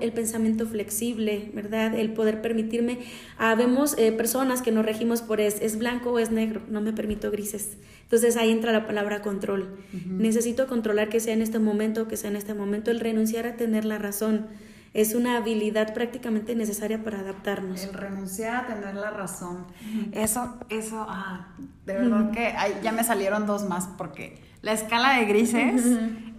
[0.00, 1.94] el pensamiento flexible, ¿verdad?
[1.94, 2.98] El poder permitirme.
[3.38, 6.80] Ah, vemos eh, personas que nos regimos por es, es blanco o es negro, no
[6.80, 7.76] me permito grises.
[8.02, 9.76] Entonces ahí entra la palabra control.
[10.06, 12.90] Necesito controlar que sea en este momento, que sea en este momento.
[12.90, 14.46] El renunciar a tener la razón
[14.94, 17.82] es una habilidad prácticamente necesaria para adaptarnos.
[17.82, 19.66] El renunciar a tener la razón.
[20.12, 21.48] Eso, eso, ah,
[21.84, 25.84] de verdad que ya me salieron dos más porque la escala de grises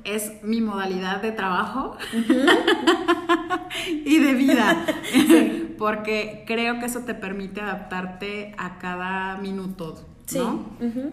[0.06, 1.98] es mi modalidad de trabajo
[4.06, 4.86] y de vida.
[5.78, 10.06] Porque creo que eso te permite adaptarte a cada minuto.
[10.34, 10.66] ¿no?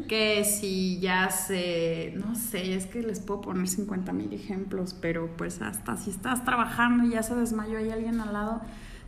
[0.09, 5.28] Que si ya se, no sé, es que les puedo poner 50 mil ejemplos, pero
[5.37, 8.62] pues hasta si estás trabajando y ya se desmayó hay alguien al lado,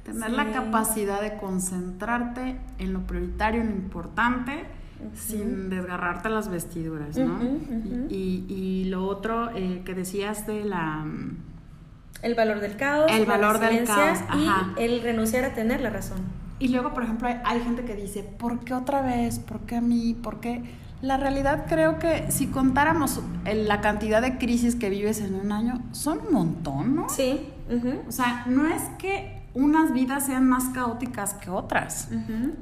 [0.04, 4.66] tener la capacidad de concentrarte en lo prioritario, en lo importante,
[5.14, 7.38] sin desgarrarte las vestiduras, ¿no?
[8.08, 11.04] y, lo otro eh, que decías de la...
[12.22, 13.10] El valor del caos.
[13.10, 14.18] El valor del caos.
[14.36, 16.18] Y el renunciar a tener la razón.
[16.58, 19.38] Y luego, por ejemplo, hay, gente que dice, ¿por qué otra vez?
[19.38, 20.14] ¿Por qué a mí?
[20.14, 20.62] ¿Por qué?
[21.02, 25.82] La realidad creo que si contáramos la cantidad de crisis que vives en un año,
[25.92, 27.08] son un montón, ¿no?
[27.08, 27.48] Sí.
[28.08, 32.08] O sea, no es que unas vidas sean más caóticas que otras.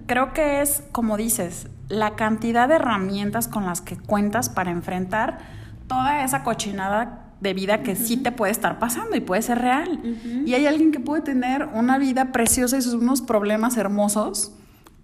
[0.07, 5.39] Creo que es, como dices, la cantidad de herramientas con las que cuentas para enfrentar
[5.87, 10.01] toda esa cochinada de vida que sí te puede estar pasando y puede ser real.
[10.47, 14.55] Y hay alguien que puede tener una vida preciosa y sus unos problemas hermosos,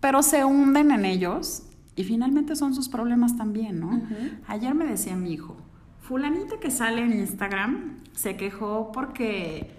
[0.00, 1.64] pero se hunden en ellos
[1.96, 4.02] y finalmente son sus problemas también, ¿no?
[4.46, 5.56] Ayer me decía mi hijo,
[6.00, 9.74] fulanita que sale en Instagram se quejó porque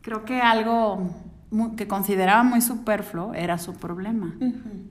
[0.00, 1.10] creo que algo
[1.76, 4.34] que consideraba muy superfluo era su problema.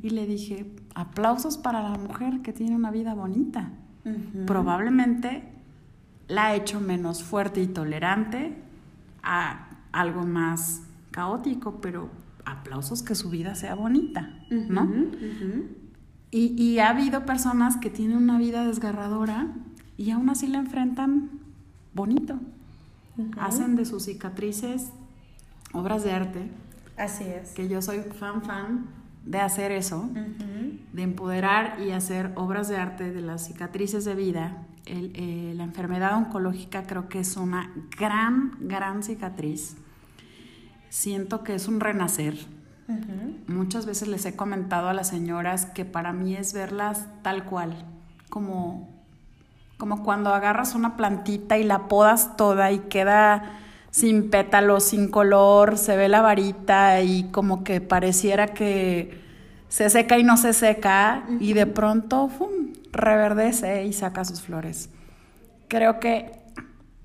[0.04, 3.72] Y le dije, aplausos para la mujer que tiene una vida bonita.
[4.46, 5.44] Probablemente
[6.28, 8.56] la ha hecho menos fuerte y tolerante
[9.24, 12.10] a algo más caótico, pero
[12.46, 14.90] aplausos que su vida sea bonita, ¿no?
[16.32, 19.48] Y, ha habido personas que tienen una vida desgarradora
[19.98, 21.30] y aún así la enfrentan
[21.94, 22.40] bonito.
[23.38, 24.92] Hacen de sus cicatrices
[25.74, 26.50] obras de arte.
[26.98, 27.52] Así es.
[27.52, 28.86] Que yo soy fan, fan
[29.26, 30.10] de hacer eso,
[30.94, 34.66] de empoderar y hacer obras de arte de las cicatrices de vida.
[34.86, 39.76] Eh, la enfermedad oncológica creo que es una gran, gran cicatriz.
[40.90, 42.36] Siento que es un renacer
[43.48, 47.86] Muchas veces les he comentado a las señoras que para mí es verlas tal cual,
[48.30, 48.90] como,
[49.78, 53.60] como cuando agarras una plantita y la podas toda y queda
[53.92, 59.20] sin pétalos, sin color, se ve la varita y como que pareciera que
[59.68, 62.30] se seca y no se seca y de pronto
[62.92, 64.90] reverdece y saca sus flores.
[65.68, 66.32] Creo que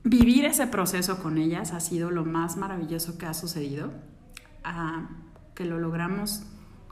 [0.02, 3.92] vivir ese proceso con ellas ha sido lo más maravilloso que ha sucedido.
[4.62, 5.08] Ah,
[5.54, 6.42] que lo logramos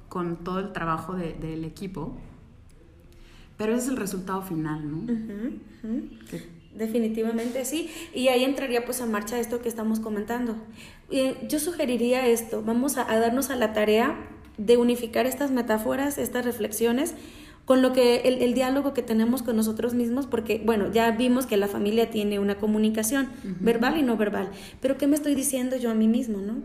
[0.08, 2.16] con todo el trabajo del equipo,
[3.56, 5.06] pero ese es el resultado final, ¿no?
[6.74, 10.56] Definitivamente sí, y ahí entraría pues a marcha esto que estamos comentando.
[11.10, 14.16] Eh, yo sugeriría esto, vamos a darnos a la tarea
[14.56, 17.14] de unificar estas metáforas, estas reflexiones
[17.64, 21.56] con lo que el, diálogo que tenemos con nosotros mismos, porque, bueno, ya vimos que
[21.56, 23.28] la familia tiene una comunicación
[23.60, 26.56] verbal y no verbal, pero ¿qué me estoy diciendo yo a mí mismo, no?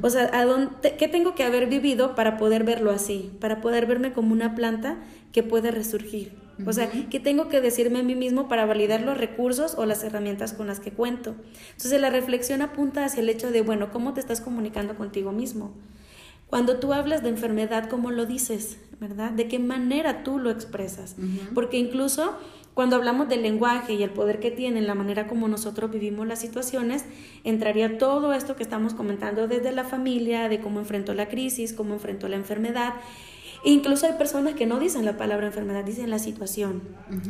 [0.00, 3.30] O sea, ¿a dónde, ¿qué tengo que haber vivido para poder verlo así?
[3.38, 4.96] Para poder verme como una planta
[5.32, 6.45] que puede resurgir.
[6.64, 10.02] O sea, ¿qué tengo que decirme a mí mismo para validar los recursos o las
[10.04, 11.34] herramientas con las que cuento?
[11.72, 15.74] Entonces, la reflexión apunta hacia el hecho de, bueno, ¿cómo te estás comunicando contigo mismo?
[16.48, 18.78] Cuando tú hablas de enfermedad, ¿cómo lo dices?
[19.00, 19.32] ¿Verdad?
[19.32, 21.16] ¿De qué manera tú lo expresas?
[21.54, 22.36] Porque incluso
[22.72, 26.40] cuando hablamos del lenguaje y el poder que tiene, la manera como nosotros vivimos las
[26.40, 27.04] situaciones,
[27.42, 31.94] entraría todo esto que estamos comentando desde la familia, de cómo enfrentó la crisis, cómo
[31.94, 32.94] enfrentó la enfermedad.
[33.64, 36.82] Incluso hay personas que no dicen la palabra enfermedad, dicen la situación,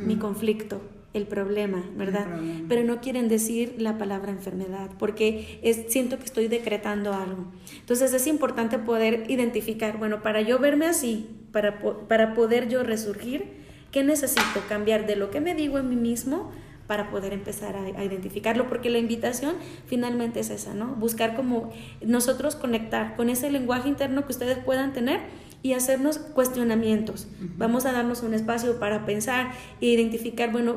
[0.04, 0.80] mi conflicto,
[1.16, 2.26] el problema, ¿verdad?
[2.68, 7.46] Pero no quieren decir la palabra enfermedad porque es, siento que estoy decretando algo.
[7.78, 13.46] Entonces es importante poder identificar, bueno, para yo verme así, para, para poder yo resurgir,
[13.92, 16.52] ¿qué necesito cambiar de lo que me digo en mí mismo?
[16.86, 20.94] para poder empezar a, a, identificarlo, porque la invitación finalmente es esa, ¿no?
[20.94, 25.18] Buscar como nosotros conectar con ese lenguaje interno que ustedes puedan tener
[25.66, 27.26] y hacernos cuestionamientos.
[27.58, 29.50] Vamos a darnos un espacio para pensar
[29.80, 30.76] e identificar, bueno,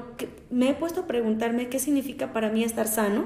[0.50, 3.26] me he puesto a preguntarme qué significa para mí estar sano.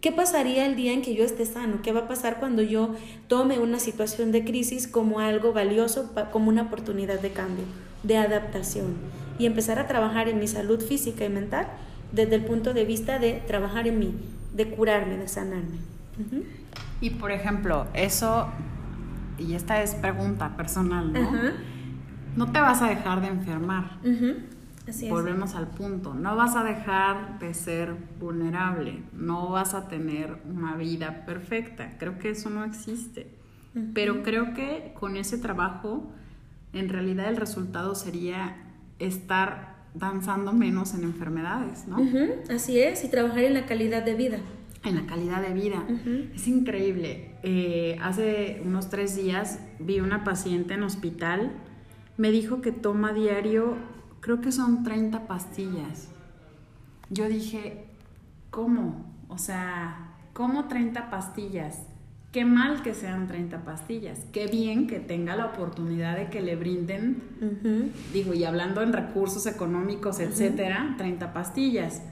[0.00, 1.82] ¿Qué pasaría el día en que yo esté sano?
[1.82, 2.94] ¿Qué va a pasar cuando yo
[3.28, 7.66] tome una situación de crisis como algo valioso, como una oportunidad de cambio,
[8.02, 8.94] de adaptación?
[9.38, 11.66] Y empezar a trabajar en mi salud física y mental
[12.12, 14.14] desde el punto de vista de trabajar en mí,
[14.54, 15.76] de curarme, de sanarme.
[17.02, 18.48] Y por ejemplo, eso
[19.42, 21.30] y esta es pregunta personal, ¿no?
[22.36, 23.98] No te vas a dejar de enfermar.
[24.88, 26.14] Así Volvemos al punto.
[26.14, 29.02] No vas a dejar de ser vulnerable.
[29.12, 31.96] No vas a tener una vida perfecta.
[31.98, 33.30] Creo que eso no existe.
[33.94, 36.12] Pero creo que con ese trabajo,
[36.72, 38.56] en realidad el resultado sería
[38.98, 41.98] estar danzando menos en enfermedades, ¿no?
[42.50, 44.38] Así es, y trabajar en la calidad de vida
[44.84, 45.84] en la calidad de vida.
[46.34, 47.31] Es increíble.
[47.42, 51.52] Eh, hace unos tres días vi una paciente en hospital.
[52.16, 53.76] Me dijo que toma diario,
[54.20, 56.08] creo que son 30 pastillas.
[57.10, 57.86] Yo dije,
[58.50, 59.04] ¿cómo?
[59.28, 61.82] O sea, ¿cómo 30 pastillas?
[62.32, 64.20] Qué mal que sean 30 pastillas.
[64.32, 67.22] Qué bien que tenga la oportunidad de que le brinden,
[68.14, 72.02] digo, y hablando en recursos económicos, etcétera, 30 pastillas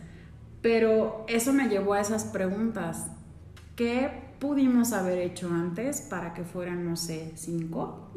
[0.63, 3.11] pero eso me llevó a esas preguntas.
[3.77, 8.11] ¿Qué pudimos haber hecho antes para que fueran, no sé, cinco?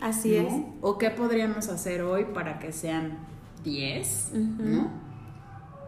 [0.00, 0.52] Así es.
[0.80, 3.18] ¿O qué podríamos hacer hoy para que sean
[3.64, 4.32] diez?
[4.34, 4.90] ¿No?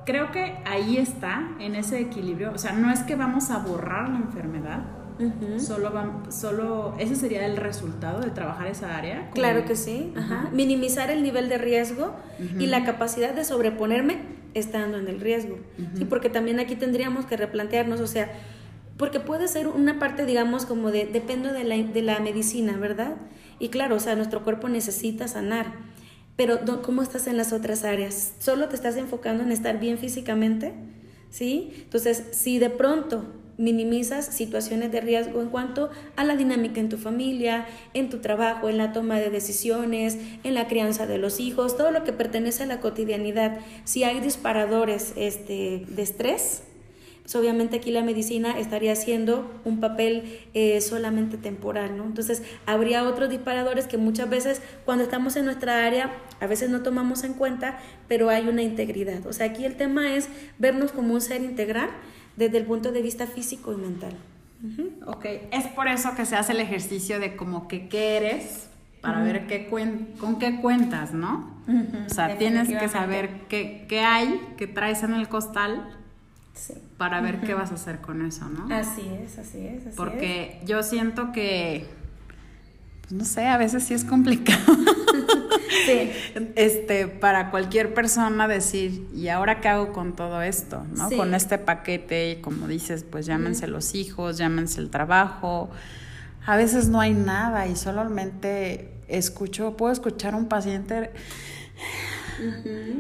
[0.07, 2.53] Creo que ahí está, en ese equilibrio.
[2.53, 4.85] O sea, no es que vamos a borrar la enfermedad,
[5.59, 5.93] Solo,
[6.31, 9.31] solo ese sería el resultado de trabajar esa área.
[9.31, 10.13] Claro que sí.
[10.53, 12.17] Minimizar el nivel de riesgo
[12.59, 14.23] y la capacidad de sobreponerme
[14.55, 15.57] estando en el riesgo.
[15.97, 18.33] Sí, porque también aquí tendríamos que replantearnos, o sea,
[18.97, 23.17] porque puede ser una parte, digamos, como de, depende de la, de la medicina, ¿verdad?
[23.59, 25.95] Y claro, o sea, nuestro cuerpo necesita sanar
[26.37, 28.33] pero ¿cómo estás en las otras áreas?
[28.41, 30.73] ¿Solo te estás enfocando en estar bien físicamente?
[31.31, 31.73] ¿Sí?
[31.77, 33.25] Entonces, si de pronto
[33.57, 38.69] minimizas situaciones de riesgo en cuanto a la dinámica en tu familia, en tu trabajo,
[38.69, 42.65] en la toma de decisiones, en la crianza de los hijos, todo lo que pertenece
[42.65, 43.61] a la cotidianidad.
[43.85, 46.65] Si hay disparadores este, de estrés,
[47.25, 52.05] pues obviamente aquí la medicina estaría haciendo un papel eh, solamente temporal, ¿no?
[52.05, 56.83] Entonces, habría otros disparadores que muchas veces cuando estamos en nuestra área, a veces no
[56.83, 59.27] tomamos en cuenta, pero hay una integridad.
[59.27, 61.89] O sea, aquí el tema es vernos como un ser integral
[62.37, 64.13] desde el punto de vista físico y mental.
[65.07, 68.69] Ok, es por eso que se hace el ejercicio de como que qué eres
[69.01, 69.67] para ver qué
[70.19, 71.55] con qué cuentas, ¿no?
[72.07, 75.89] O sea, tienes que saber qué, qué hay, qué traes en el costal
[77.05, 78.75] para ver qué vas a hacer con eso, ¿no?
[78.75, 79.87] Así es, así es.
[79.89, 81.87] Así Porque yo siento que,
[83.03, 84.59] pues, no sé, a veces sí es complicado.
[85.87, 86.11] sí.
[86.55, 90.87] Este, para cualquier persona decir, ¿y ahora qué hago con todo esto?
[90.97, 91.11] ¿no?
[91.11, 95.69] Con este paquete, y como dices, pues llámense los hijos, llámense el trabajo.
[96.47, 101.11] A veces no hay nada y solamente escucho, puedo escuchar a un paciente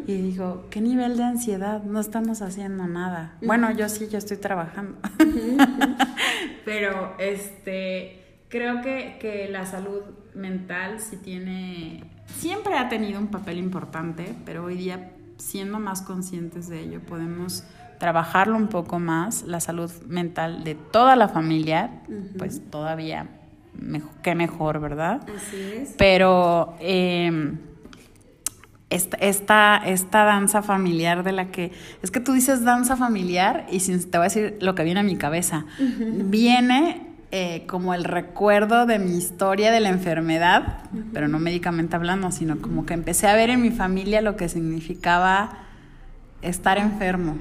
[0.06, 1.82] y digo, ¿qué nivel de ansiedad?
[1.82, 3.36] No estamos haciendo nada.
[3.42, 4.98] Bueno, yo sí, yo estoy trabajando.
[6.64, 10.02] Pero este creo que, que, la salud
[10.34, 16.68] mental sí tiene, siempre ha tenido un papel importante, pero hoy día, siendo más conscientes
[16.68, 17.64] de ello, podemos
[17.98, 22.02] trabajarlo un poco más, la salud mental de toda la familia,
[22.38, 23.26] pues todavía
[23.72, 25.28] mejor, que mejor, ¿verdad?
[25.36, 25.94] Así es.
[25.98, 26.76] Pero...
[26.78, 27.54] Eh,
[28.94, 34.18] esta, esta, danza familiar de la que, es que tú dices danza familiar y te
[34.18, 35.66] voy a decir lo que viene a mi cabeza,
[35.98, 42.30] viene eh, como el recuerdo de mi historia de la enfermedad, pero no médicamente hablando,
[42.30, 45.58] sino como que empecé a ver en mi familia lo que significaba
[46.42, 47.36] estar enfermo,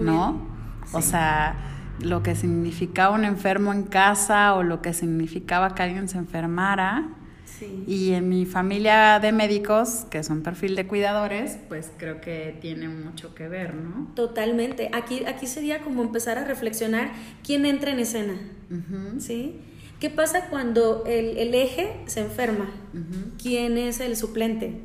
[0.00, 0.46] ¿no?
[0.92, 1.56] O sea,
[2.00, 7.08] lo que significaba un enfermo en casa o lo que significaba que alguien se enfermara
[7.86, 12.88] y en mi familia de médicos, que son perfil de cuidadores, pues creo que tiene
[12.88, 14.12] mucho que ver, ¿no?
[14.14, 14.90] Totalmente.
[14.92, 17.12] Aquí, aquí sería como empezar a reflexionar
[17.44, 18.34] quién entra en escena,
[19.18, 19.60] ¿sí?
[19.98, 22.70] ¿Qué pasa cuando el, el eje se enferma?
[23.40, 24.80] ¿Quién es el suplente?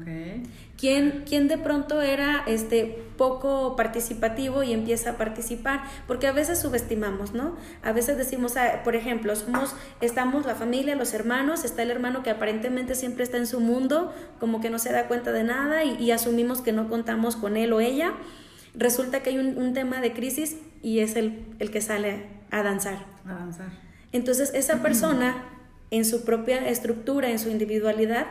[0.00, 0.42] Okay.
[0.80, 5.82] ¿Quién, ¿Quién, de pronto era este, poco participativo y empieza a participar?
[6.06, 7.54] Porque a veces subestimamos, ¿no?
[7.82, 12.22] A veces decimos, ah, por ejemplo, somos, estamos la familia, los hermanos, está el hermano
[12.22, 15.84] que aparentemente siempre está en su mundo, como que no se da cuenta de nada
[15.84, 18.14] y, asumimos que no contamos con él o ella.
[18.74, 22.62] Resulta que hay un, un tema de crisis y es el, el, que sale a
[22.62, 23.04] danzar.
[23.26, 23.68] A danzar.
[24.12, 25.44] Entonces, esa persona,
[25.90, 28.28] en su propia estructura, en su individualidad,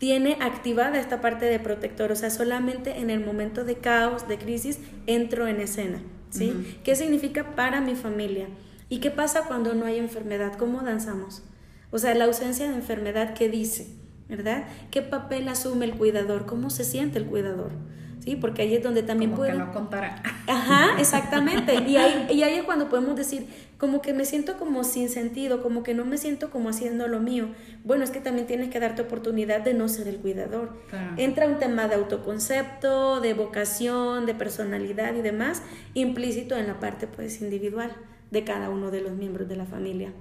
[0.00, 4.38] tiene activada esta parte de protector, o sea, solamente en el momento de caos, de
[4.38, 6.78] crisis, entro en escena, ¿sí?
[6.82, 8.46] ¿Qué significa para mi familia?
[8.88, 10.54] ¿Y qué pasa cuando no hay enfermedad?
[10.54, 11.42] ¿Cómo danzamos?
[11.90, 13.88] O sea, la ausencia de enfermedad, ¿qué dice?
[14.26, 14.64] ¿Verdad?
[14.90, 16.46] ¿Qué papel asume el cuidador?
[16.46, 17.72] ¿Cómo se siente el cuidador?
[18.20, 18.36] ¿sí?
[18.36, 20.22] Porque ahí es donde también como que no contara.
[20.46, 21.74] Ajá, exactamente.
[21.74, 23.48] Y ahí, y ahí es cuando podemos decir,
[23.80, 27.18] como que me siento como sin sentido, como que no me siento como haciendo lo
[27.18, 27.48] mío.
[27.82, 30.74] Bueno, es que también tienes que darte oportunidad de no ser el cuidador.
[31.16, 35.62] Entra un tema de autoconcepto, de vocación, de personalidad y demás,
[35.94, 37.90] implícito en la parte pues individual
[38.30, 40.12] de cada uno de los miembros de la familia.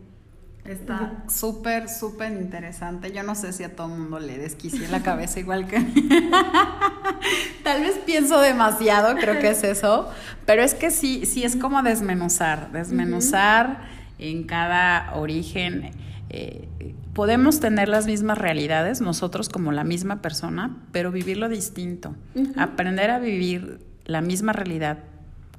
[0.70, 3.12] Está súper, súper interesante.
[3.12, 5.80] Yo no sé si a todo el mundo le desquicié la cabeza igual que
[7.64, 10.08] Tal vez pienso demasiado, creo que es eso.
[10.46, 13.82] Pero es que sí, sí es como desmenuzar, desmenuzar
[14.20, 15.90] en cada origen.
[16.30, 16.68] Eh,
[17.16, 22.14] podemos tener las mismas realidades, nosotros como la misma persona, pero vivirlo distinto.
[22.58, 25.00] Aprender a vivir la misma realidad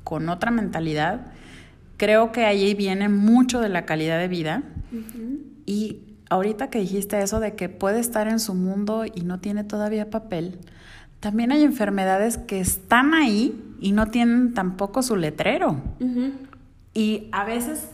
[0.04, 1.32] con otra mentalidad
[2.00, 4.62] creo que ahí viene mucho de la calidad de vida.
[5.66, 9.64] Y ahorita que dijiste eso de que puede estar en su mundo y no tiene
[9.64, 10.60] todavía papel,
[11.20, 15.78] también hay enfermedades que están ahí y no tienen tampoco su letrero.
[16.94, 17.90] Y a veces,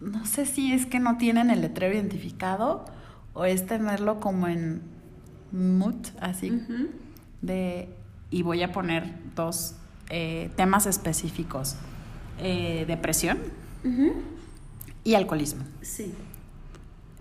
[0.00, 2.84] no sé si es que no tienen el letrero identificado
[3.32, 4.82] o es tenerlo como en
[5.52, 6.50] mut, así,
[7.42, 7.90] de,
[8.28, 9.76] y voy a poner dos
[10.10, 11.76] eh, temas específicos
[12.38, 13.38] eh, depresión
[15.04, 15.64] y alcoholismo.
[15.80, 16.12] Sí.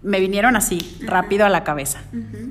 [0.01, 2.01] Me vinieron así, rápido a la cabeza.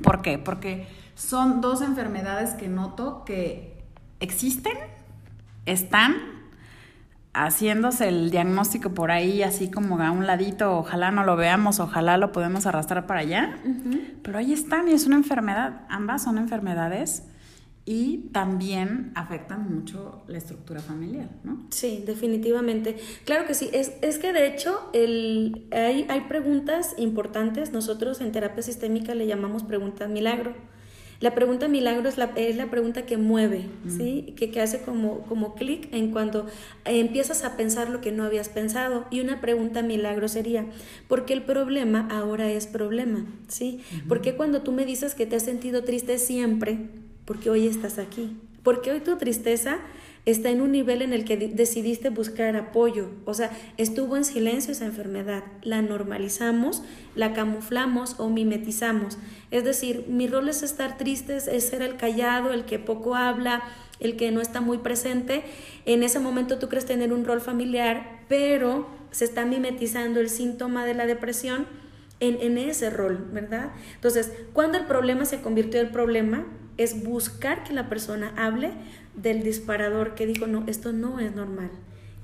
[0.03, 0.37] ¿Por qué?
[0.37, 3.83] Porque son dos enfermedades que noto que
[4.19, 4.77] existen,
[5.65, 6.15] están,
[7.33, 12.17] haciéndose el diagnóstico por ahí, así como a un ladito, ojalá no lo veamos, ojalá
[12.17, 13.57] lo podemos arrastrar para allá,
[14.23, 17.23] pero ahí están y es una enfermedad, ambas son enfermedades
[17.85, 21.67] y también afectan mucho la estructura familiar, ¿no?
[21.69, 22.97] Sí, definitivamente.
[23.25, 23.69] Claro que sí.
[23.73, 27.71] Es, es que de hecho el, hay, hay preguntas importantes.
[27.71, 30.55] Nosotros en terapia sistémica le llamamos preguntas milagro.
[31.21, 33.89] La pregunta milagro es la, es la pregunta que mueve, mm.
[33.97, 34.33] ¿sí?
[34.35, 36.47] Que, que, hace como, como clic en cuando
[36.83, 39.05] empiezas a pensar lo que no habías pensado.
[39.11, 40.65] Y una pregunta milagro sería,
[41.07, 43.25] ¿por qué el problema ahora es problema?
[43.47, 43.81] ¿Sí?
[44.07, 46.89] ¿Por qué cuando tú me dices que te has sentido triste siempre,
[47.25, 49.79] porque hoy estás aquí, porque hoy tu tristeza
[50.25, 54.71] está en un nivel en el que decidiste buscar apoyo, o sea, estuvo en silencio
[54.71, 56.83] esa enfermedad, la normalizamos,
[57.15, 59.19] la camuflamos o mimetizamos.
[59.51, 63.63] Es decir, mi rol es estar triste, es ser el callado, el que poco habla,
[63.99, 65.43] el que no está muy presente.
[65.85, 70.85] En ese momento tú crees tener un rol familiar, pero se está mimetizando el síntoma
[70.85, 71.67] de la depresión
[72.19, 73.71] en, en ese rol, ¿verdad?
[73.93, 76.45] Entonces, cuando el problema se convirtió en problema,
[76.77, 78.71] es buscar que la persona hable
[79.15, 81.71] del disparador que dijo, no, esto no es normal.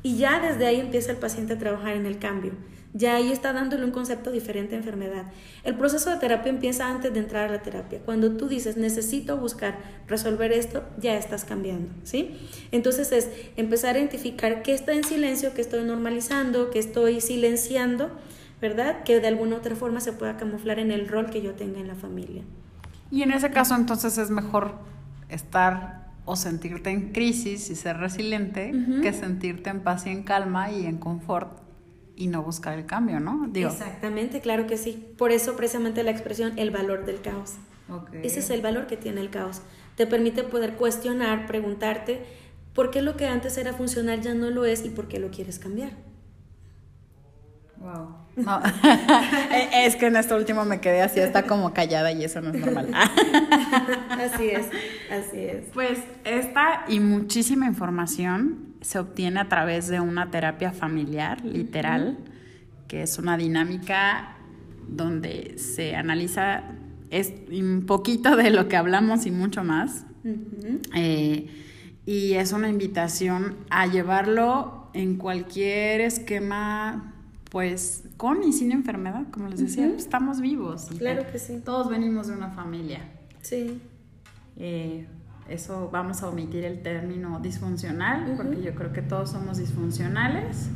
[0.04, 2.54] Y ya desde ahí empieza el paciente a trabajar en el cambio.
[2.93, 5.26] Ya ahí está dándole un concepto diferente a enfermedad.
[5.64, 7.99] El proceso de terapia empieza antes de entrar a la terapia.
[8.04, 9.78] Cuando tú dices, necesito buscar
[10.08, 12.36] resolver esto, ya estás cambiando, ¿sí?
[12.72, 18.12] Entonces es empezar a identificar qué está en silencio, qué estoy normalizando, qué estoy silenciando,
[18.60, 19.04] ¿verdad?
[19.04, 21.88] Que de alguna otra forma se pueda camuflar en el rol que yo tenga en
[21.88, 22.43] la familia.
[23.12, 24.76] Y en ese caso entonces es mejor
[25.30, 30.72] estar o sentirte en crisis y ser resiliente que sentirte en paz y en calma
[30.72, 31.59] y en confort
[32.16, 33.49] y no buscar el cambio, ¿no?
[33.53, 35.14] Exactamente, claro que sí.
[35.18, 37.55] Por eso precisamente la expresión el valor del caos.
[38.24, 39.62] Ese es el valor que tiene el caos.
[39.95, 42.24] Te permite poder cuestionar, preguntarte
[42.74, 45.32] por qué lo que antes era funcional ya no lo es y por qué lo
[45.32, 45.91] quieres cambiar.
[47.78, 48.20] Wow.
[48.36, 48.62] No.
[49.54, 52.52] Eh, es que en esto último me quedé así, está como callada y eso no
[52.52, 52.90] es normal.
[54.10, 54.68] así es,
[55.12, 55.66] así es.
[55.74, 62.18] Pues esta y muchísima información se obtiene a través de una terapia familiar, literal,
[62.88, 64.38] que es una dinámica
[64.88, 66.64] donde se analiza
[67.10, 70.06] es un poquito de lo que hablamos y mucho más.
[70.96, 71.48] Eh,
[72.06, 77.14] y es una invitación a llevarlo en cualquier esquema
[77.52, 80.89] pues con y sin enfermedad, como les decía, estamos vivos.
[80.99, 81.59] Claro que sí.
[81.65, 82.99] Todos venimos de una familia.
[83.41, 83.82] Sí.
[84.57, 85.07] Eh,
[85.49, 90.69] eso vamos a omitir el término disfuncional, porque yo creo que todos somos disfuncionales.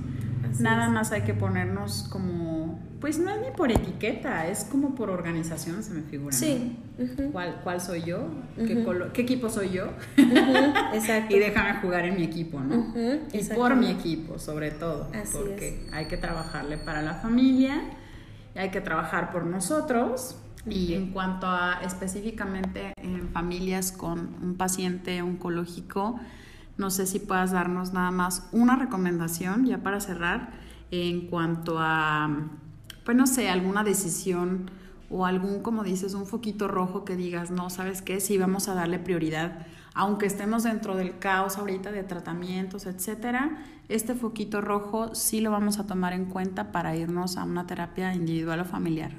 [0.59, 5.09] Nada más hay que ponernos como, pues no es ni por etiqueta, es como por
[5.09, 6.35] organización, se me figura.
[6.35, 6.77] Sí.
[7.31, 8.27] ¿Cuál, ¿Cuál, soy yo?
[8.55, 9.89] ¿Qué, equipo soy yo?
[10.93, 11.35] Exacto.
[11.35, 12.93] y déjame jugar en mi equipo, ¿no?
[13.33, 15.11] Y por mi equipo, sobre todo.
[15.33, 17.81] porque hay que trabajarle para la familia,
[18.55, 20.37] y hay que trabajar por nosotros.
[20.67, 26.19] Y en cuanto a específicamente en familias con un paciente oncológico,
[26.77, 30.51] no sé si puedas darnos nada más una recomendación ya para cerrar
[30.91, 32.49] en cuanto a,
[33.03, 34.69] pues no sé, alguna decisión
[35.09, 38.19] o algún, como dices, un foquito rojo que digas, no, ¿sabes qué?
[38.19, 44.15] Sí, vamos a darle prioridad, aunque estemos dentro del caos ahorita de tratamientos, etcétera, este
[44.15, 48.61] foquito rojo sí lo vamos a tomar en cuenta para irnos a una terapia individual
[48.61, 49.11] o familiar.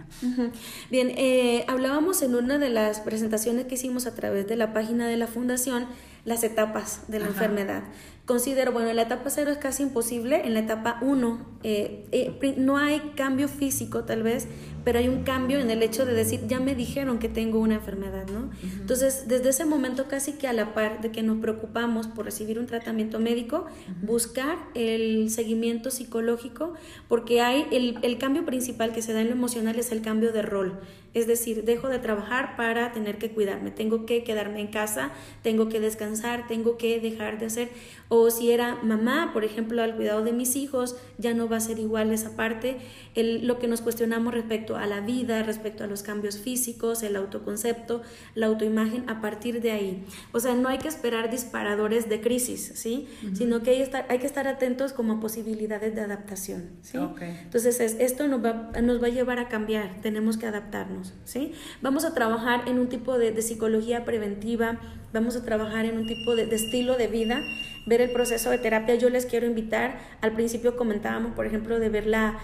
[0.90, 5.07] Bien, eh, hablábamos en una de las presentaciones que hicimos a través de la página
[5.07, 5.86] de la fundación
[6.26, 7.82] las etapas de la enfermedad.
[8.26, 12.54] Considero, bueno, en la etapa cero es casi imposible, en la etapa uno eh, eh,
[12.58, 14.48] no hay cambio físico tal vez,
[14.84, 17.74] pero hay un cambio en el hecho de decir, ya me dijeron que tengo una
[17.74, 18.50] enfermedad, ¿no?
[18.62, 22.60] Entonces, desde ese momento casi que a la par de que nos preocupamos por recibir
[22.60, 23.66] un tratamiento médico,
[24.02, 26.74] buscar el seguimiento psicológico,
[27.08, 30.32] porque hay el, el cambio principal que se da en lo emocional es el cambio
[30.32, 30.78] de rol.
[31.14, 35.12] Es decir, dejo de trabajar para tener que cuidarme, tengo que quedarme en casa,
[35.42, 37.70] tengo que descansar, tengo que dejar de hacer.
[38.08, 41.60] O si era mamá, por ejemplo, al cuidado de mis hijos, ya no va a
[41.60, 42.78] ser igual esa parte.
[43.14, 47.16] El, lo que nos cuestionamos respecto a la vida, respecto a los cambios físicos, el
[47.16, 48.02] autoconcepto,
[48.34, 50.04] la autoimagen, a partir de ahí.
[50.32, 53.08] O sea, no hay que esperar disparadores de crisis, ¿sí?
[53.34, 56.98] Sino que hay, estar, hay que estar atentos como a posibilidades de adaptación, ¿sí?
[57.20, 61.14] Entonces, esto nos va, nos va a llevar a cambiar, tenemos que adaptarnos.
[61.24, 61.52] ¿sí?
[61.82, 64.78] Vamos a trabajar en un tipo de, psicología preventiva,
[65.12, 67.40] vamos a trabajar en un tipo de, estilo de vida,
[67.87, 68.97] ver el proceso de terapia.
[68.97, 72.37] Yo les quiero invitar, al principio comentábamos, por ejemplo, de ver la,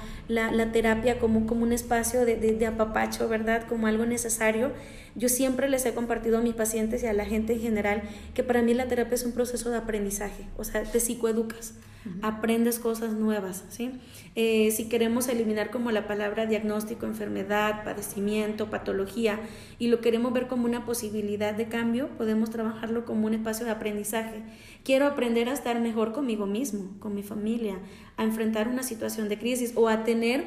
[0.72, 3.64] terapia como, como un espacio de, de, apapacho, ¿verdad?
[3.68, 4.72] Como algo necesario.
[5.14, 8.42] Yo siempre les he compartido a mis pacientes y a la gente en general que
[8.42, 11.74] para mí la terapia es un proceso de aprendizaje, o sea, te psicoeducas
[12.22, 13.92] aprendes cosas nuevas, ¿sí?
[14.34, 19.38] Eh, si queremos eliminar como la palabra diagnóstico, enfermedad, padecimiento, patología,
[19.78, 23.72] y lo queremos ver como una posibilidad de cambio, podemos trabajarlo como un espacio de
[23.72, 24.42] aprendizaje.
[24.84, 27.78] Quiero aprender a estar mejor conmigo mismo, con mi familia,
[28.16, 30.46] a enfrentar una situación de crisis o a tener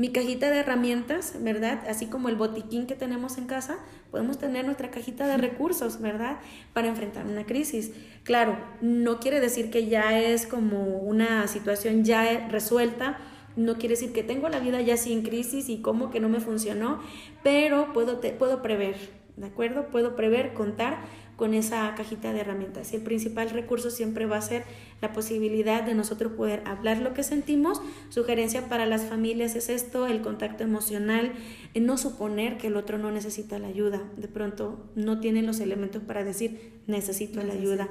[0.00, 1.82] mi cajita de herramientas, ¿verdad?
[1.86, 3.76] Así como el botiquín que tenemos en casa,
[4.10, 6.38] podemos tener nuestra cajita de recursos, ¿verdad?
[6.72, 7.92] Para enfrentar una crisis.
[8.24, 13.18] Claro, no quiere decir que ya es como una situación ya resuelta,
[13.56, 16.40] no quiere decir que tengo la vida ya sin crisis y como que no me
[16.40, 17.02] funcionó,
[17.42, 18.96] pero puedo, puedo prever,
[19.36, 19.88] ¿de acuerdo?
[19.88, 21.00] Puedo prever, contar
[21.40, 22.92] con esa cajita de herramientas.
[22.92, 24.64] Y el principal recurso siempre va a ser
[25.00, 27.80] la posibilidad de nosotros poder hablar lo que sentimos.
[28.10, 31.32] Sugerencia para las familias es esto, el contacto emocional,
[31.74, 34.02] no suponer que el otro no necesita la ayuda.
[34.18, 37.88] De pronto no tienen los elementos para decir necesito, la ayuda.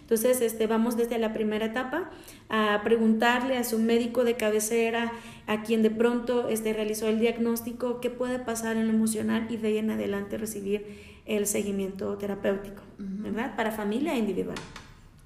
[0.00, 2.10] Entonces, este, vamos desde la primera etapa
[2.48, 5.12] a preguntarle a su médico de cabecera,
[5.46, 9.56] a quien de pronto este, realizó el diagnóstico, qué puede pasar en lo emocional y
[9.56, 13.54] de ahí en adelante recibir el seguimiento terapéutico, ¿verdad?
[13.56, 14.58] Para familia e individual.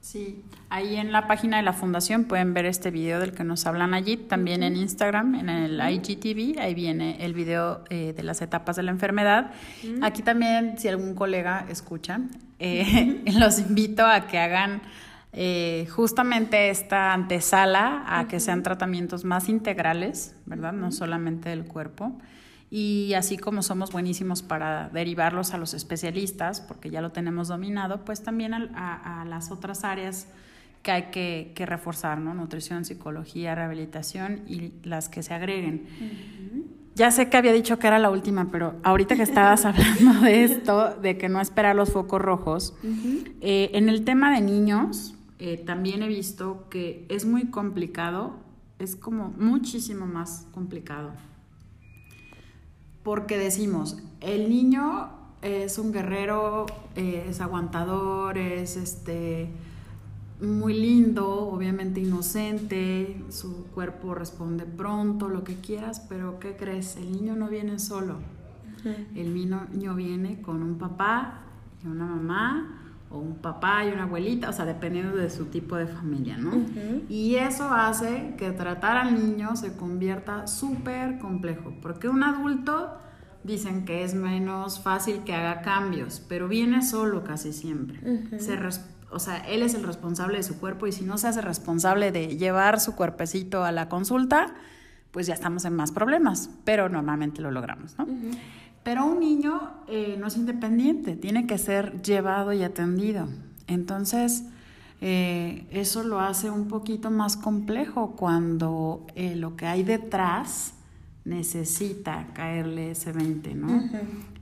[0.02, 3.64] Sí, ahí en la página de la fundación pueden ver este video del que nos
[3.64, 8.42] hablan allí, también en Instagram, en el IGTV, ahí viene el video eh, de las
[8.42, 9.52] etapas de la enfermedad.
[10.02, 12.20] Aquí también, si algún colega escucha,
[12.59, 14.82] eh, los invito a que hagan
[15.32, 20.74] eh, justamente esta antesala a que sean tratamientos más integrales, ¿verdad?
[20.74, 22.12] No solamente del cuerpo
[22.77, 28.05] y así como somos buenísimos para derivarlos a los especialistas, porque ya lo tenemos dominado,
[28.05, 30.27] pues también a, las otras áreas
[30.83, 32.35] que hay que, reforzar, ¿no?
[32.35, 35.87] Nutrición, psicología, rehabilitación y las que se agreguen.
[36.97, 40.43] Ya sé que había dicho que era la última, pero ahorita que estabas hablando de
[40.43, 42.75] esto, de que no esperar los focos rojos,
[43.41, 48.41] eh, en el tema de niños, eh, también he visto que es muy complicado,
[48.81, 51.12] es como muchísimo más complicado
[53.05, 55.11] porque decimos, el niño
[55.42, 59.50] es un guerrero, es aguantador, es este
[60.40, 66.96] muy lindo, obviamente inocente, su cuerpo responde pronto, lo que quieras, pero ¿qué crees?
[66.96, 68.16] El niño no viene solo.
[69.14, 71.40] El niño viene con un papá
[71.82, 72.84] y una mamá,
[73.14, 76.52] o un papá y una abuelita, o sea, dependiendo de su tipo de familia, ¿no?
[77.08, 82.98] Y eso hace que tratar al niño se convierta súper complejo, porque un adulto
[83.44, 88.00] dicen que es menos fácil que haga cambios, pero viene solo casi siempre.
[89.10, 92.10] o sea, él es el responsable de su cuerpo y si no se hace responsable
[92.10, 94.54] de llevar su cuerpecito a la consulta,
[95.12, 98.06] pues ya estamos en más problemas, pero normalmente lo logramos, ¿no?
[98.85, 103.28] Pero un niño eh, no es independiente, tiene que ser llevado y atendido.
[103.66, 104.45] Entonces,
[105.01, 110.74] eh, eso lo hace un poquito más complejo cuando eh, lo que hay detrás
[111.24, 113.89] necesita caerle ese 20, ¿no?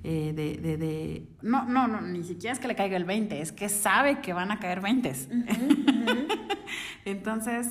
[0.02, 3.68] de, de, no, no, no, ni siquiera es que le caiga el 20, es que
[3.68, 5.12] sabe que van a caer 20.
[7.04, 7.68] Entonces,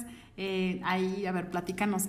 [0.86, 2.06] ahí, a ver, platícanos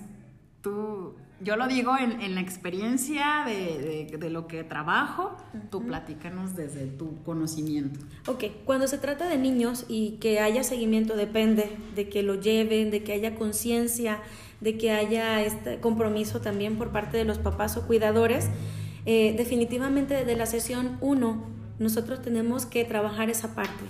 [0.61, 5.35] tú yo lo digo en, la experiencia de, lo que trabajo,
[5.69, 7.99] tú platícanos desde tu conocimiento.
[8.27, 12.91] Ok, cuando se trata de niños y que haya seguimiento depende de que lo lleven,
[12.91, 14.19] de que haya conciencia,
[14.61, 18.49] de que haya este compromiso también por parte de los papás o cuidadores.
[19.05, 23.83] Eh, definitivamente desde la sesión 1 nosotros tenemos que trabajar esa parte.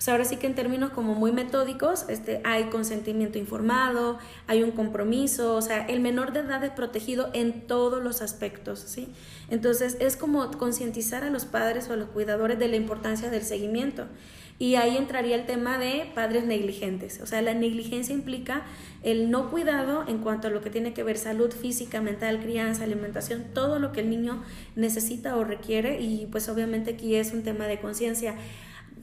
[0.00, 4.62] O sea, ahora sí que en términos como muy metódicos, este, hay consentimiento informado, hay
[4.62, 9.08] un compromiso, o sea, el menor de edad es protegido en todos los aspectos, ¿sí?
[9.50, 13.42] Entonces, es como concientizar a los padres o a los cuidadores de la importancia del
[13.42, 14.06] seguimiento.
[14.58, 17.20] Y ahí entraría el tema de padres negligentes.
[17.22, 18.62] O sea, la negligencia implica
[19.02, 22.84] el no cuidado en cuanto a lo que tiene que ver salud física, mental, crianza,
[22.84, 24.42] alimentación, todo lo que el niño
[24.76, 26.00] necesita o requiere.
[26.00, 28.36] Y pues obviamente aquí es un tema de conciencia.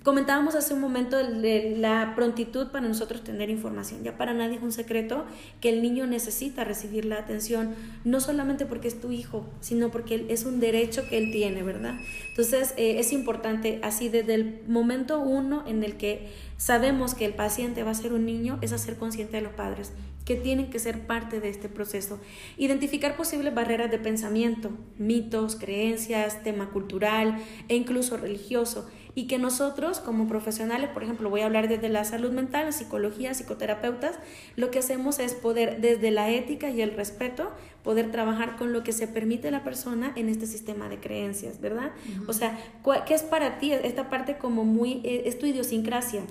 [0.07, 4.05] Comentábamos hace un momento la prontitud para nosotros tener información.
[4.05, 5.25] Ya para nadie es un secreto
[5.59, 10.25] que el niño necesita recibir la atención, no solamente porque es tu hijo, sino porque
[10.29, 11.95] es un derecho que él tiene, ¿verdad?
[12.29, 17.33] Entonces eh, es importante, así desde el momento uno en el que sabemos que el
[17.33, 19.91] paciente va a ser un niño, es hacer consciente a los padres
[20.23, 22.19] que tienen que ser parte de este proceso.
[22.57, 27.37] Identificar posibles barreras de pensamiento, mitos, creencias, tema cultural
[27.69, 32.03] e incluso religioso y que nosotros como profesionales, por ejemplo, voy a hablar desde la
[32.03, 34.13] salud mental, psicología, psicoterapeutas,
[34.55, 37.51] lo que hacemos es poder desde la ética y el respeto
[37.83, 41.93] poder trabajar con lo que se permite la persona en este sistema de creencias, ¿verdad?
[42.27, 42.59] O sea,
[43.07, 46.21] ¿qué es para ti esta parte como muy, eh, es tu idiosincrasia?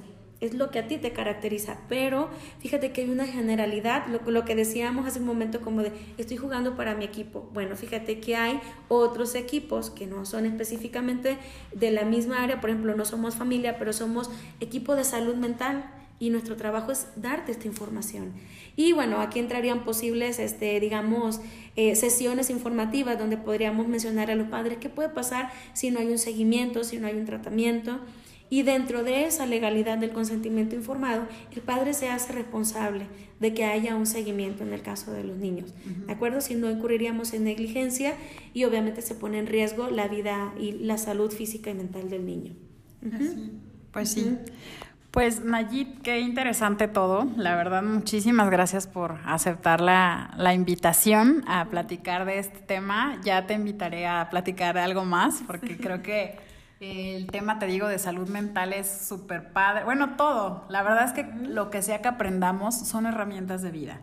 [0.40, 2.28] Es lo que a ti te caracteriza, pero
[2.60, 6.76] fíjate que hay una generalidad, lo, que decíamos hace un momento como de estoy jugando
[6.76, 7.48] para mi equipo.
[7.54, 11.38] Bueno, fíjate que hay otros equipos que no son específicamente
[11.74, 14.30] de la misma área, por ejemplo, no somos familia, pero somos
[14.60, 18.32] equipo de salud mental y nuestro trabajo es darte esta información.
[18.74, 21.40] Y bueno, aquí entrarían posibles, este, digamos,
[21.76, 26.08] eh, sesiones informativas donde podríamos mencionar a los padres qué puede pasar si no hay
[26.08, 28.00] un seguimiento, si no hay un tratamiento.
[28.48, 33.06] Y dentro de esa legalidad del consentimiento informado, el padre se hace responsable
[33.40, 35.74] de que haya un seguimiento en el caso de los niños.
[36.06, 36.40] ¿De acuerdo?
[36.40, 38.14] Si no incurriríamos en negligencia
[38.54, 42.24] y obviamente se pone en riesgo la vida y la salud física y mental del
[42.24, 42.54] niño.
[43.92, 44.38] Pues sí.
[45.10, 47.26] Pues Nayit, qué interesante todo.
[47.36, 53.18] La verdad, muchísimas gracias por aceptar la, la, invitación a platicar de este tema.
[53.24, 56.36] Ya te invitaré a platicar algo más porque creo que
[56.78, 59.84] el tema, te digo, de salud mental es súper padre.
[59.84, 60.66] Bueno, todo.
[60.68, 64.00] La verdad es que lo que sea que aprendamos son herramientas de vida.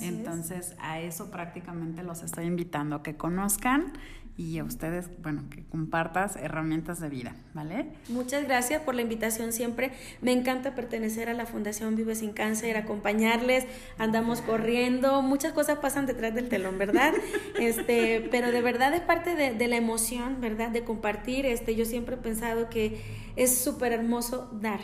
[0.00, 3.92] Entonces, a eso prácticamente los estoy invitando, a que conozcan
[4.38, 7.88] y a ustedes, bueno, que compartas herramientas de vida, ¿vale?
[8.08, 9.90] Muchas gracias por la invitación siempre.
[10.22, 13.66] Me encanta pertenecer a la Fundación Vive sin Cáncer, acompañarles,
[13.98, 17.14] andamos corriendo, muchas cosas pasan detrás del telón, ¿verdad?
[17.58, 20.70] este, pero de verdad es parte de, de la emoción, ¿verdad?
[20.70, 23.02] De compartir, este, yo siempre he pensado que
[23.34, 24.80] es súper hermoso dar,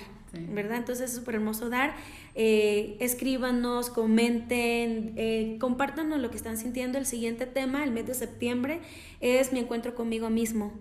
[0.50, 0.78] ¿verdad?
[0.78, 1.94] Entonces es súper hermoso dar.
[2.34, 6.98] Eh, escríbanos, comenten, eh, compártanos lo que están sintiendo.
[6.98, 8.80] El siguiente tema, el mes de septiembre,
[9.20, 10.72] es mi encuentro conmigo mismo.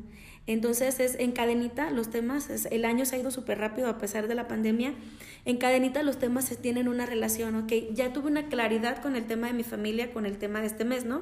[0.46, 4.28] Entonces es en cadenita los temas, el año se ha ido súper rápido a pesar
[4.28, 4.94] de la pandemia,
[5.46, 9.26] en cadenita los temas se tienen una relación, ok, ya tuve una claridad con el
[9.26, 11.22] tema de mi familia, con el tema de este mes, ¿no?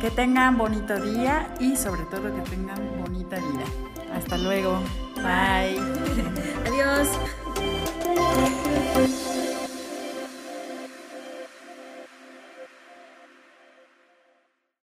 [0.00, 3.64] Que tengan bonito día y sobre todo que tengan bonita vida.
[4.14, 4.80] Hasta luego.
[5.16, 5.76] Bye.
[6.66, 7.08] Adiós.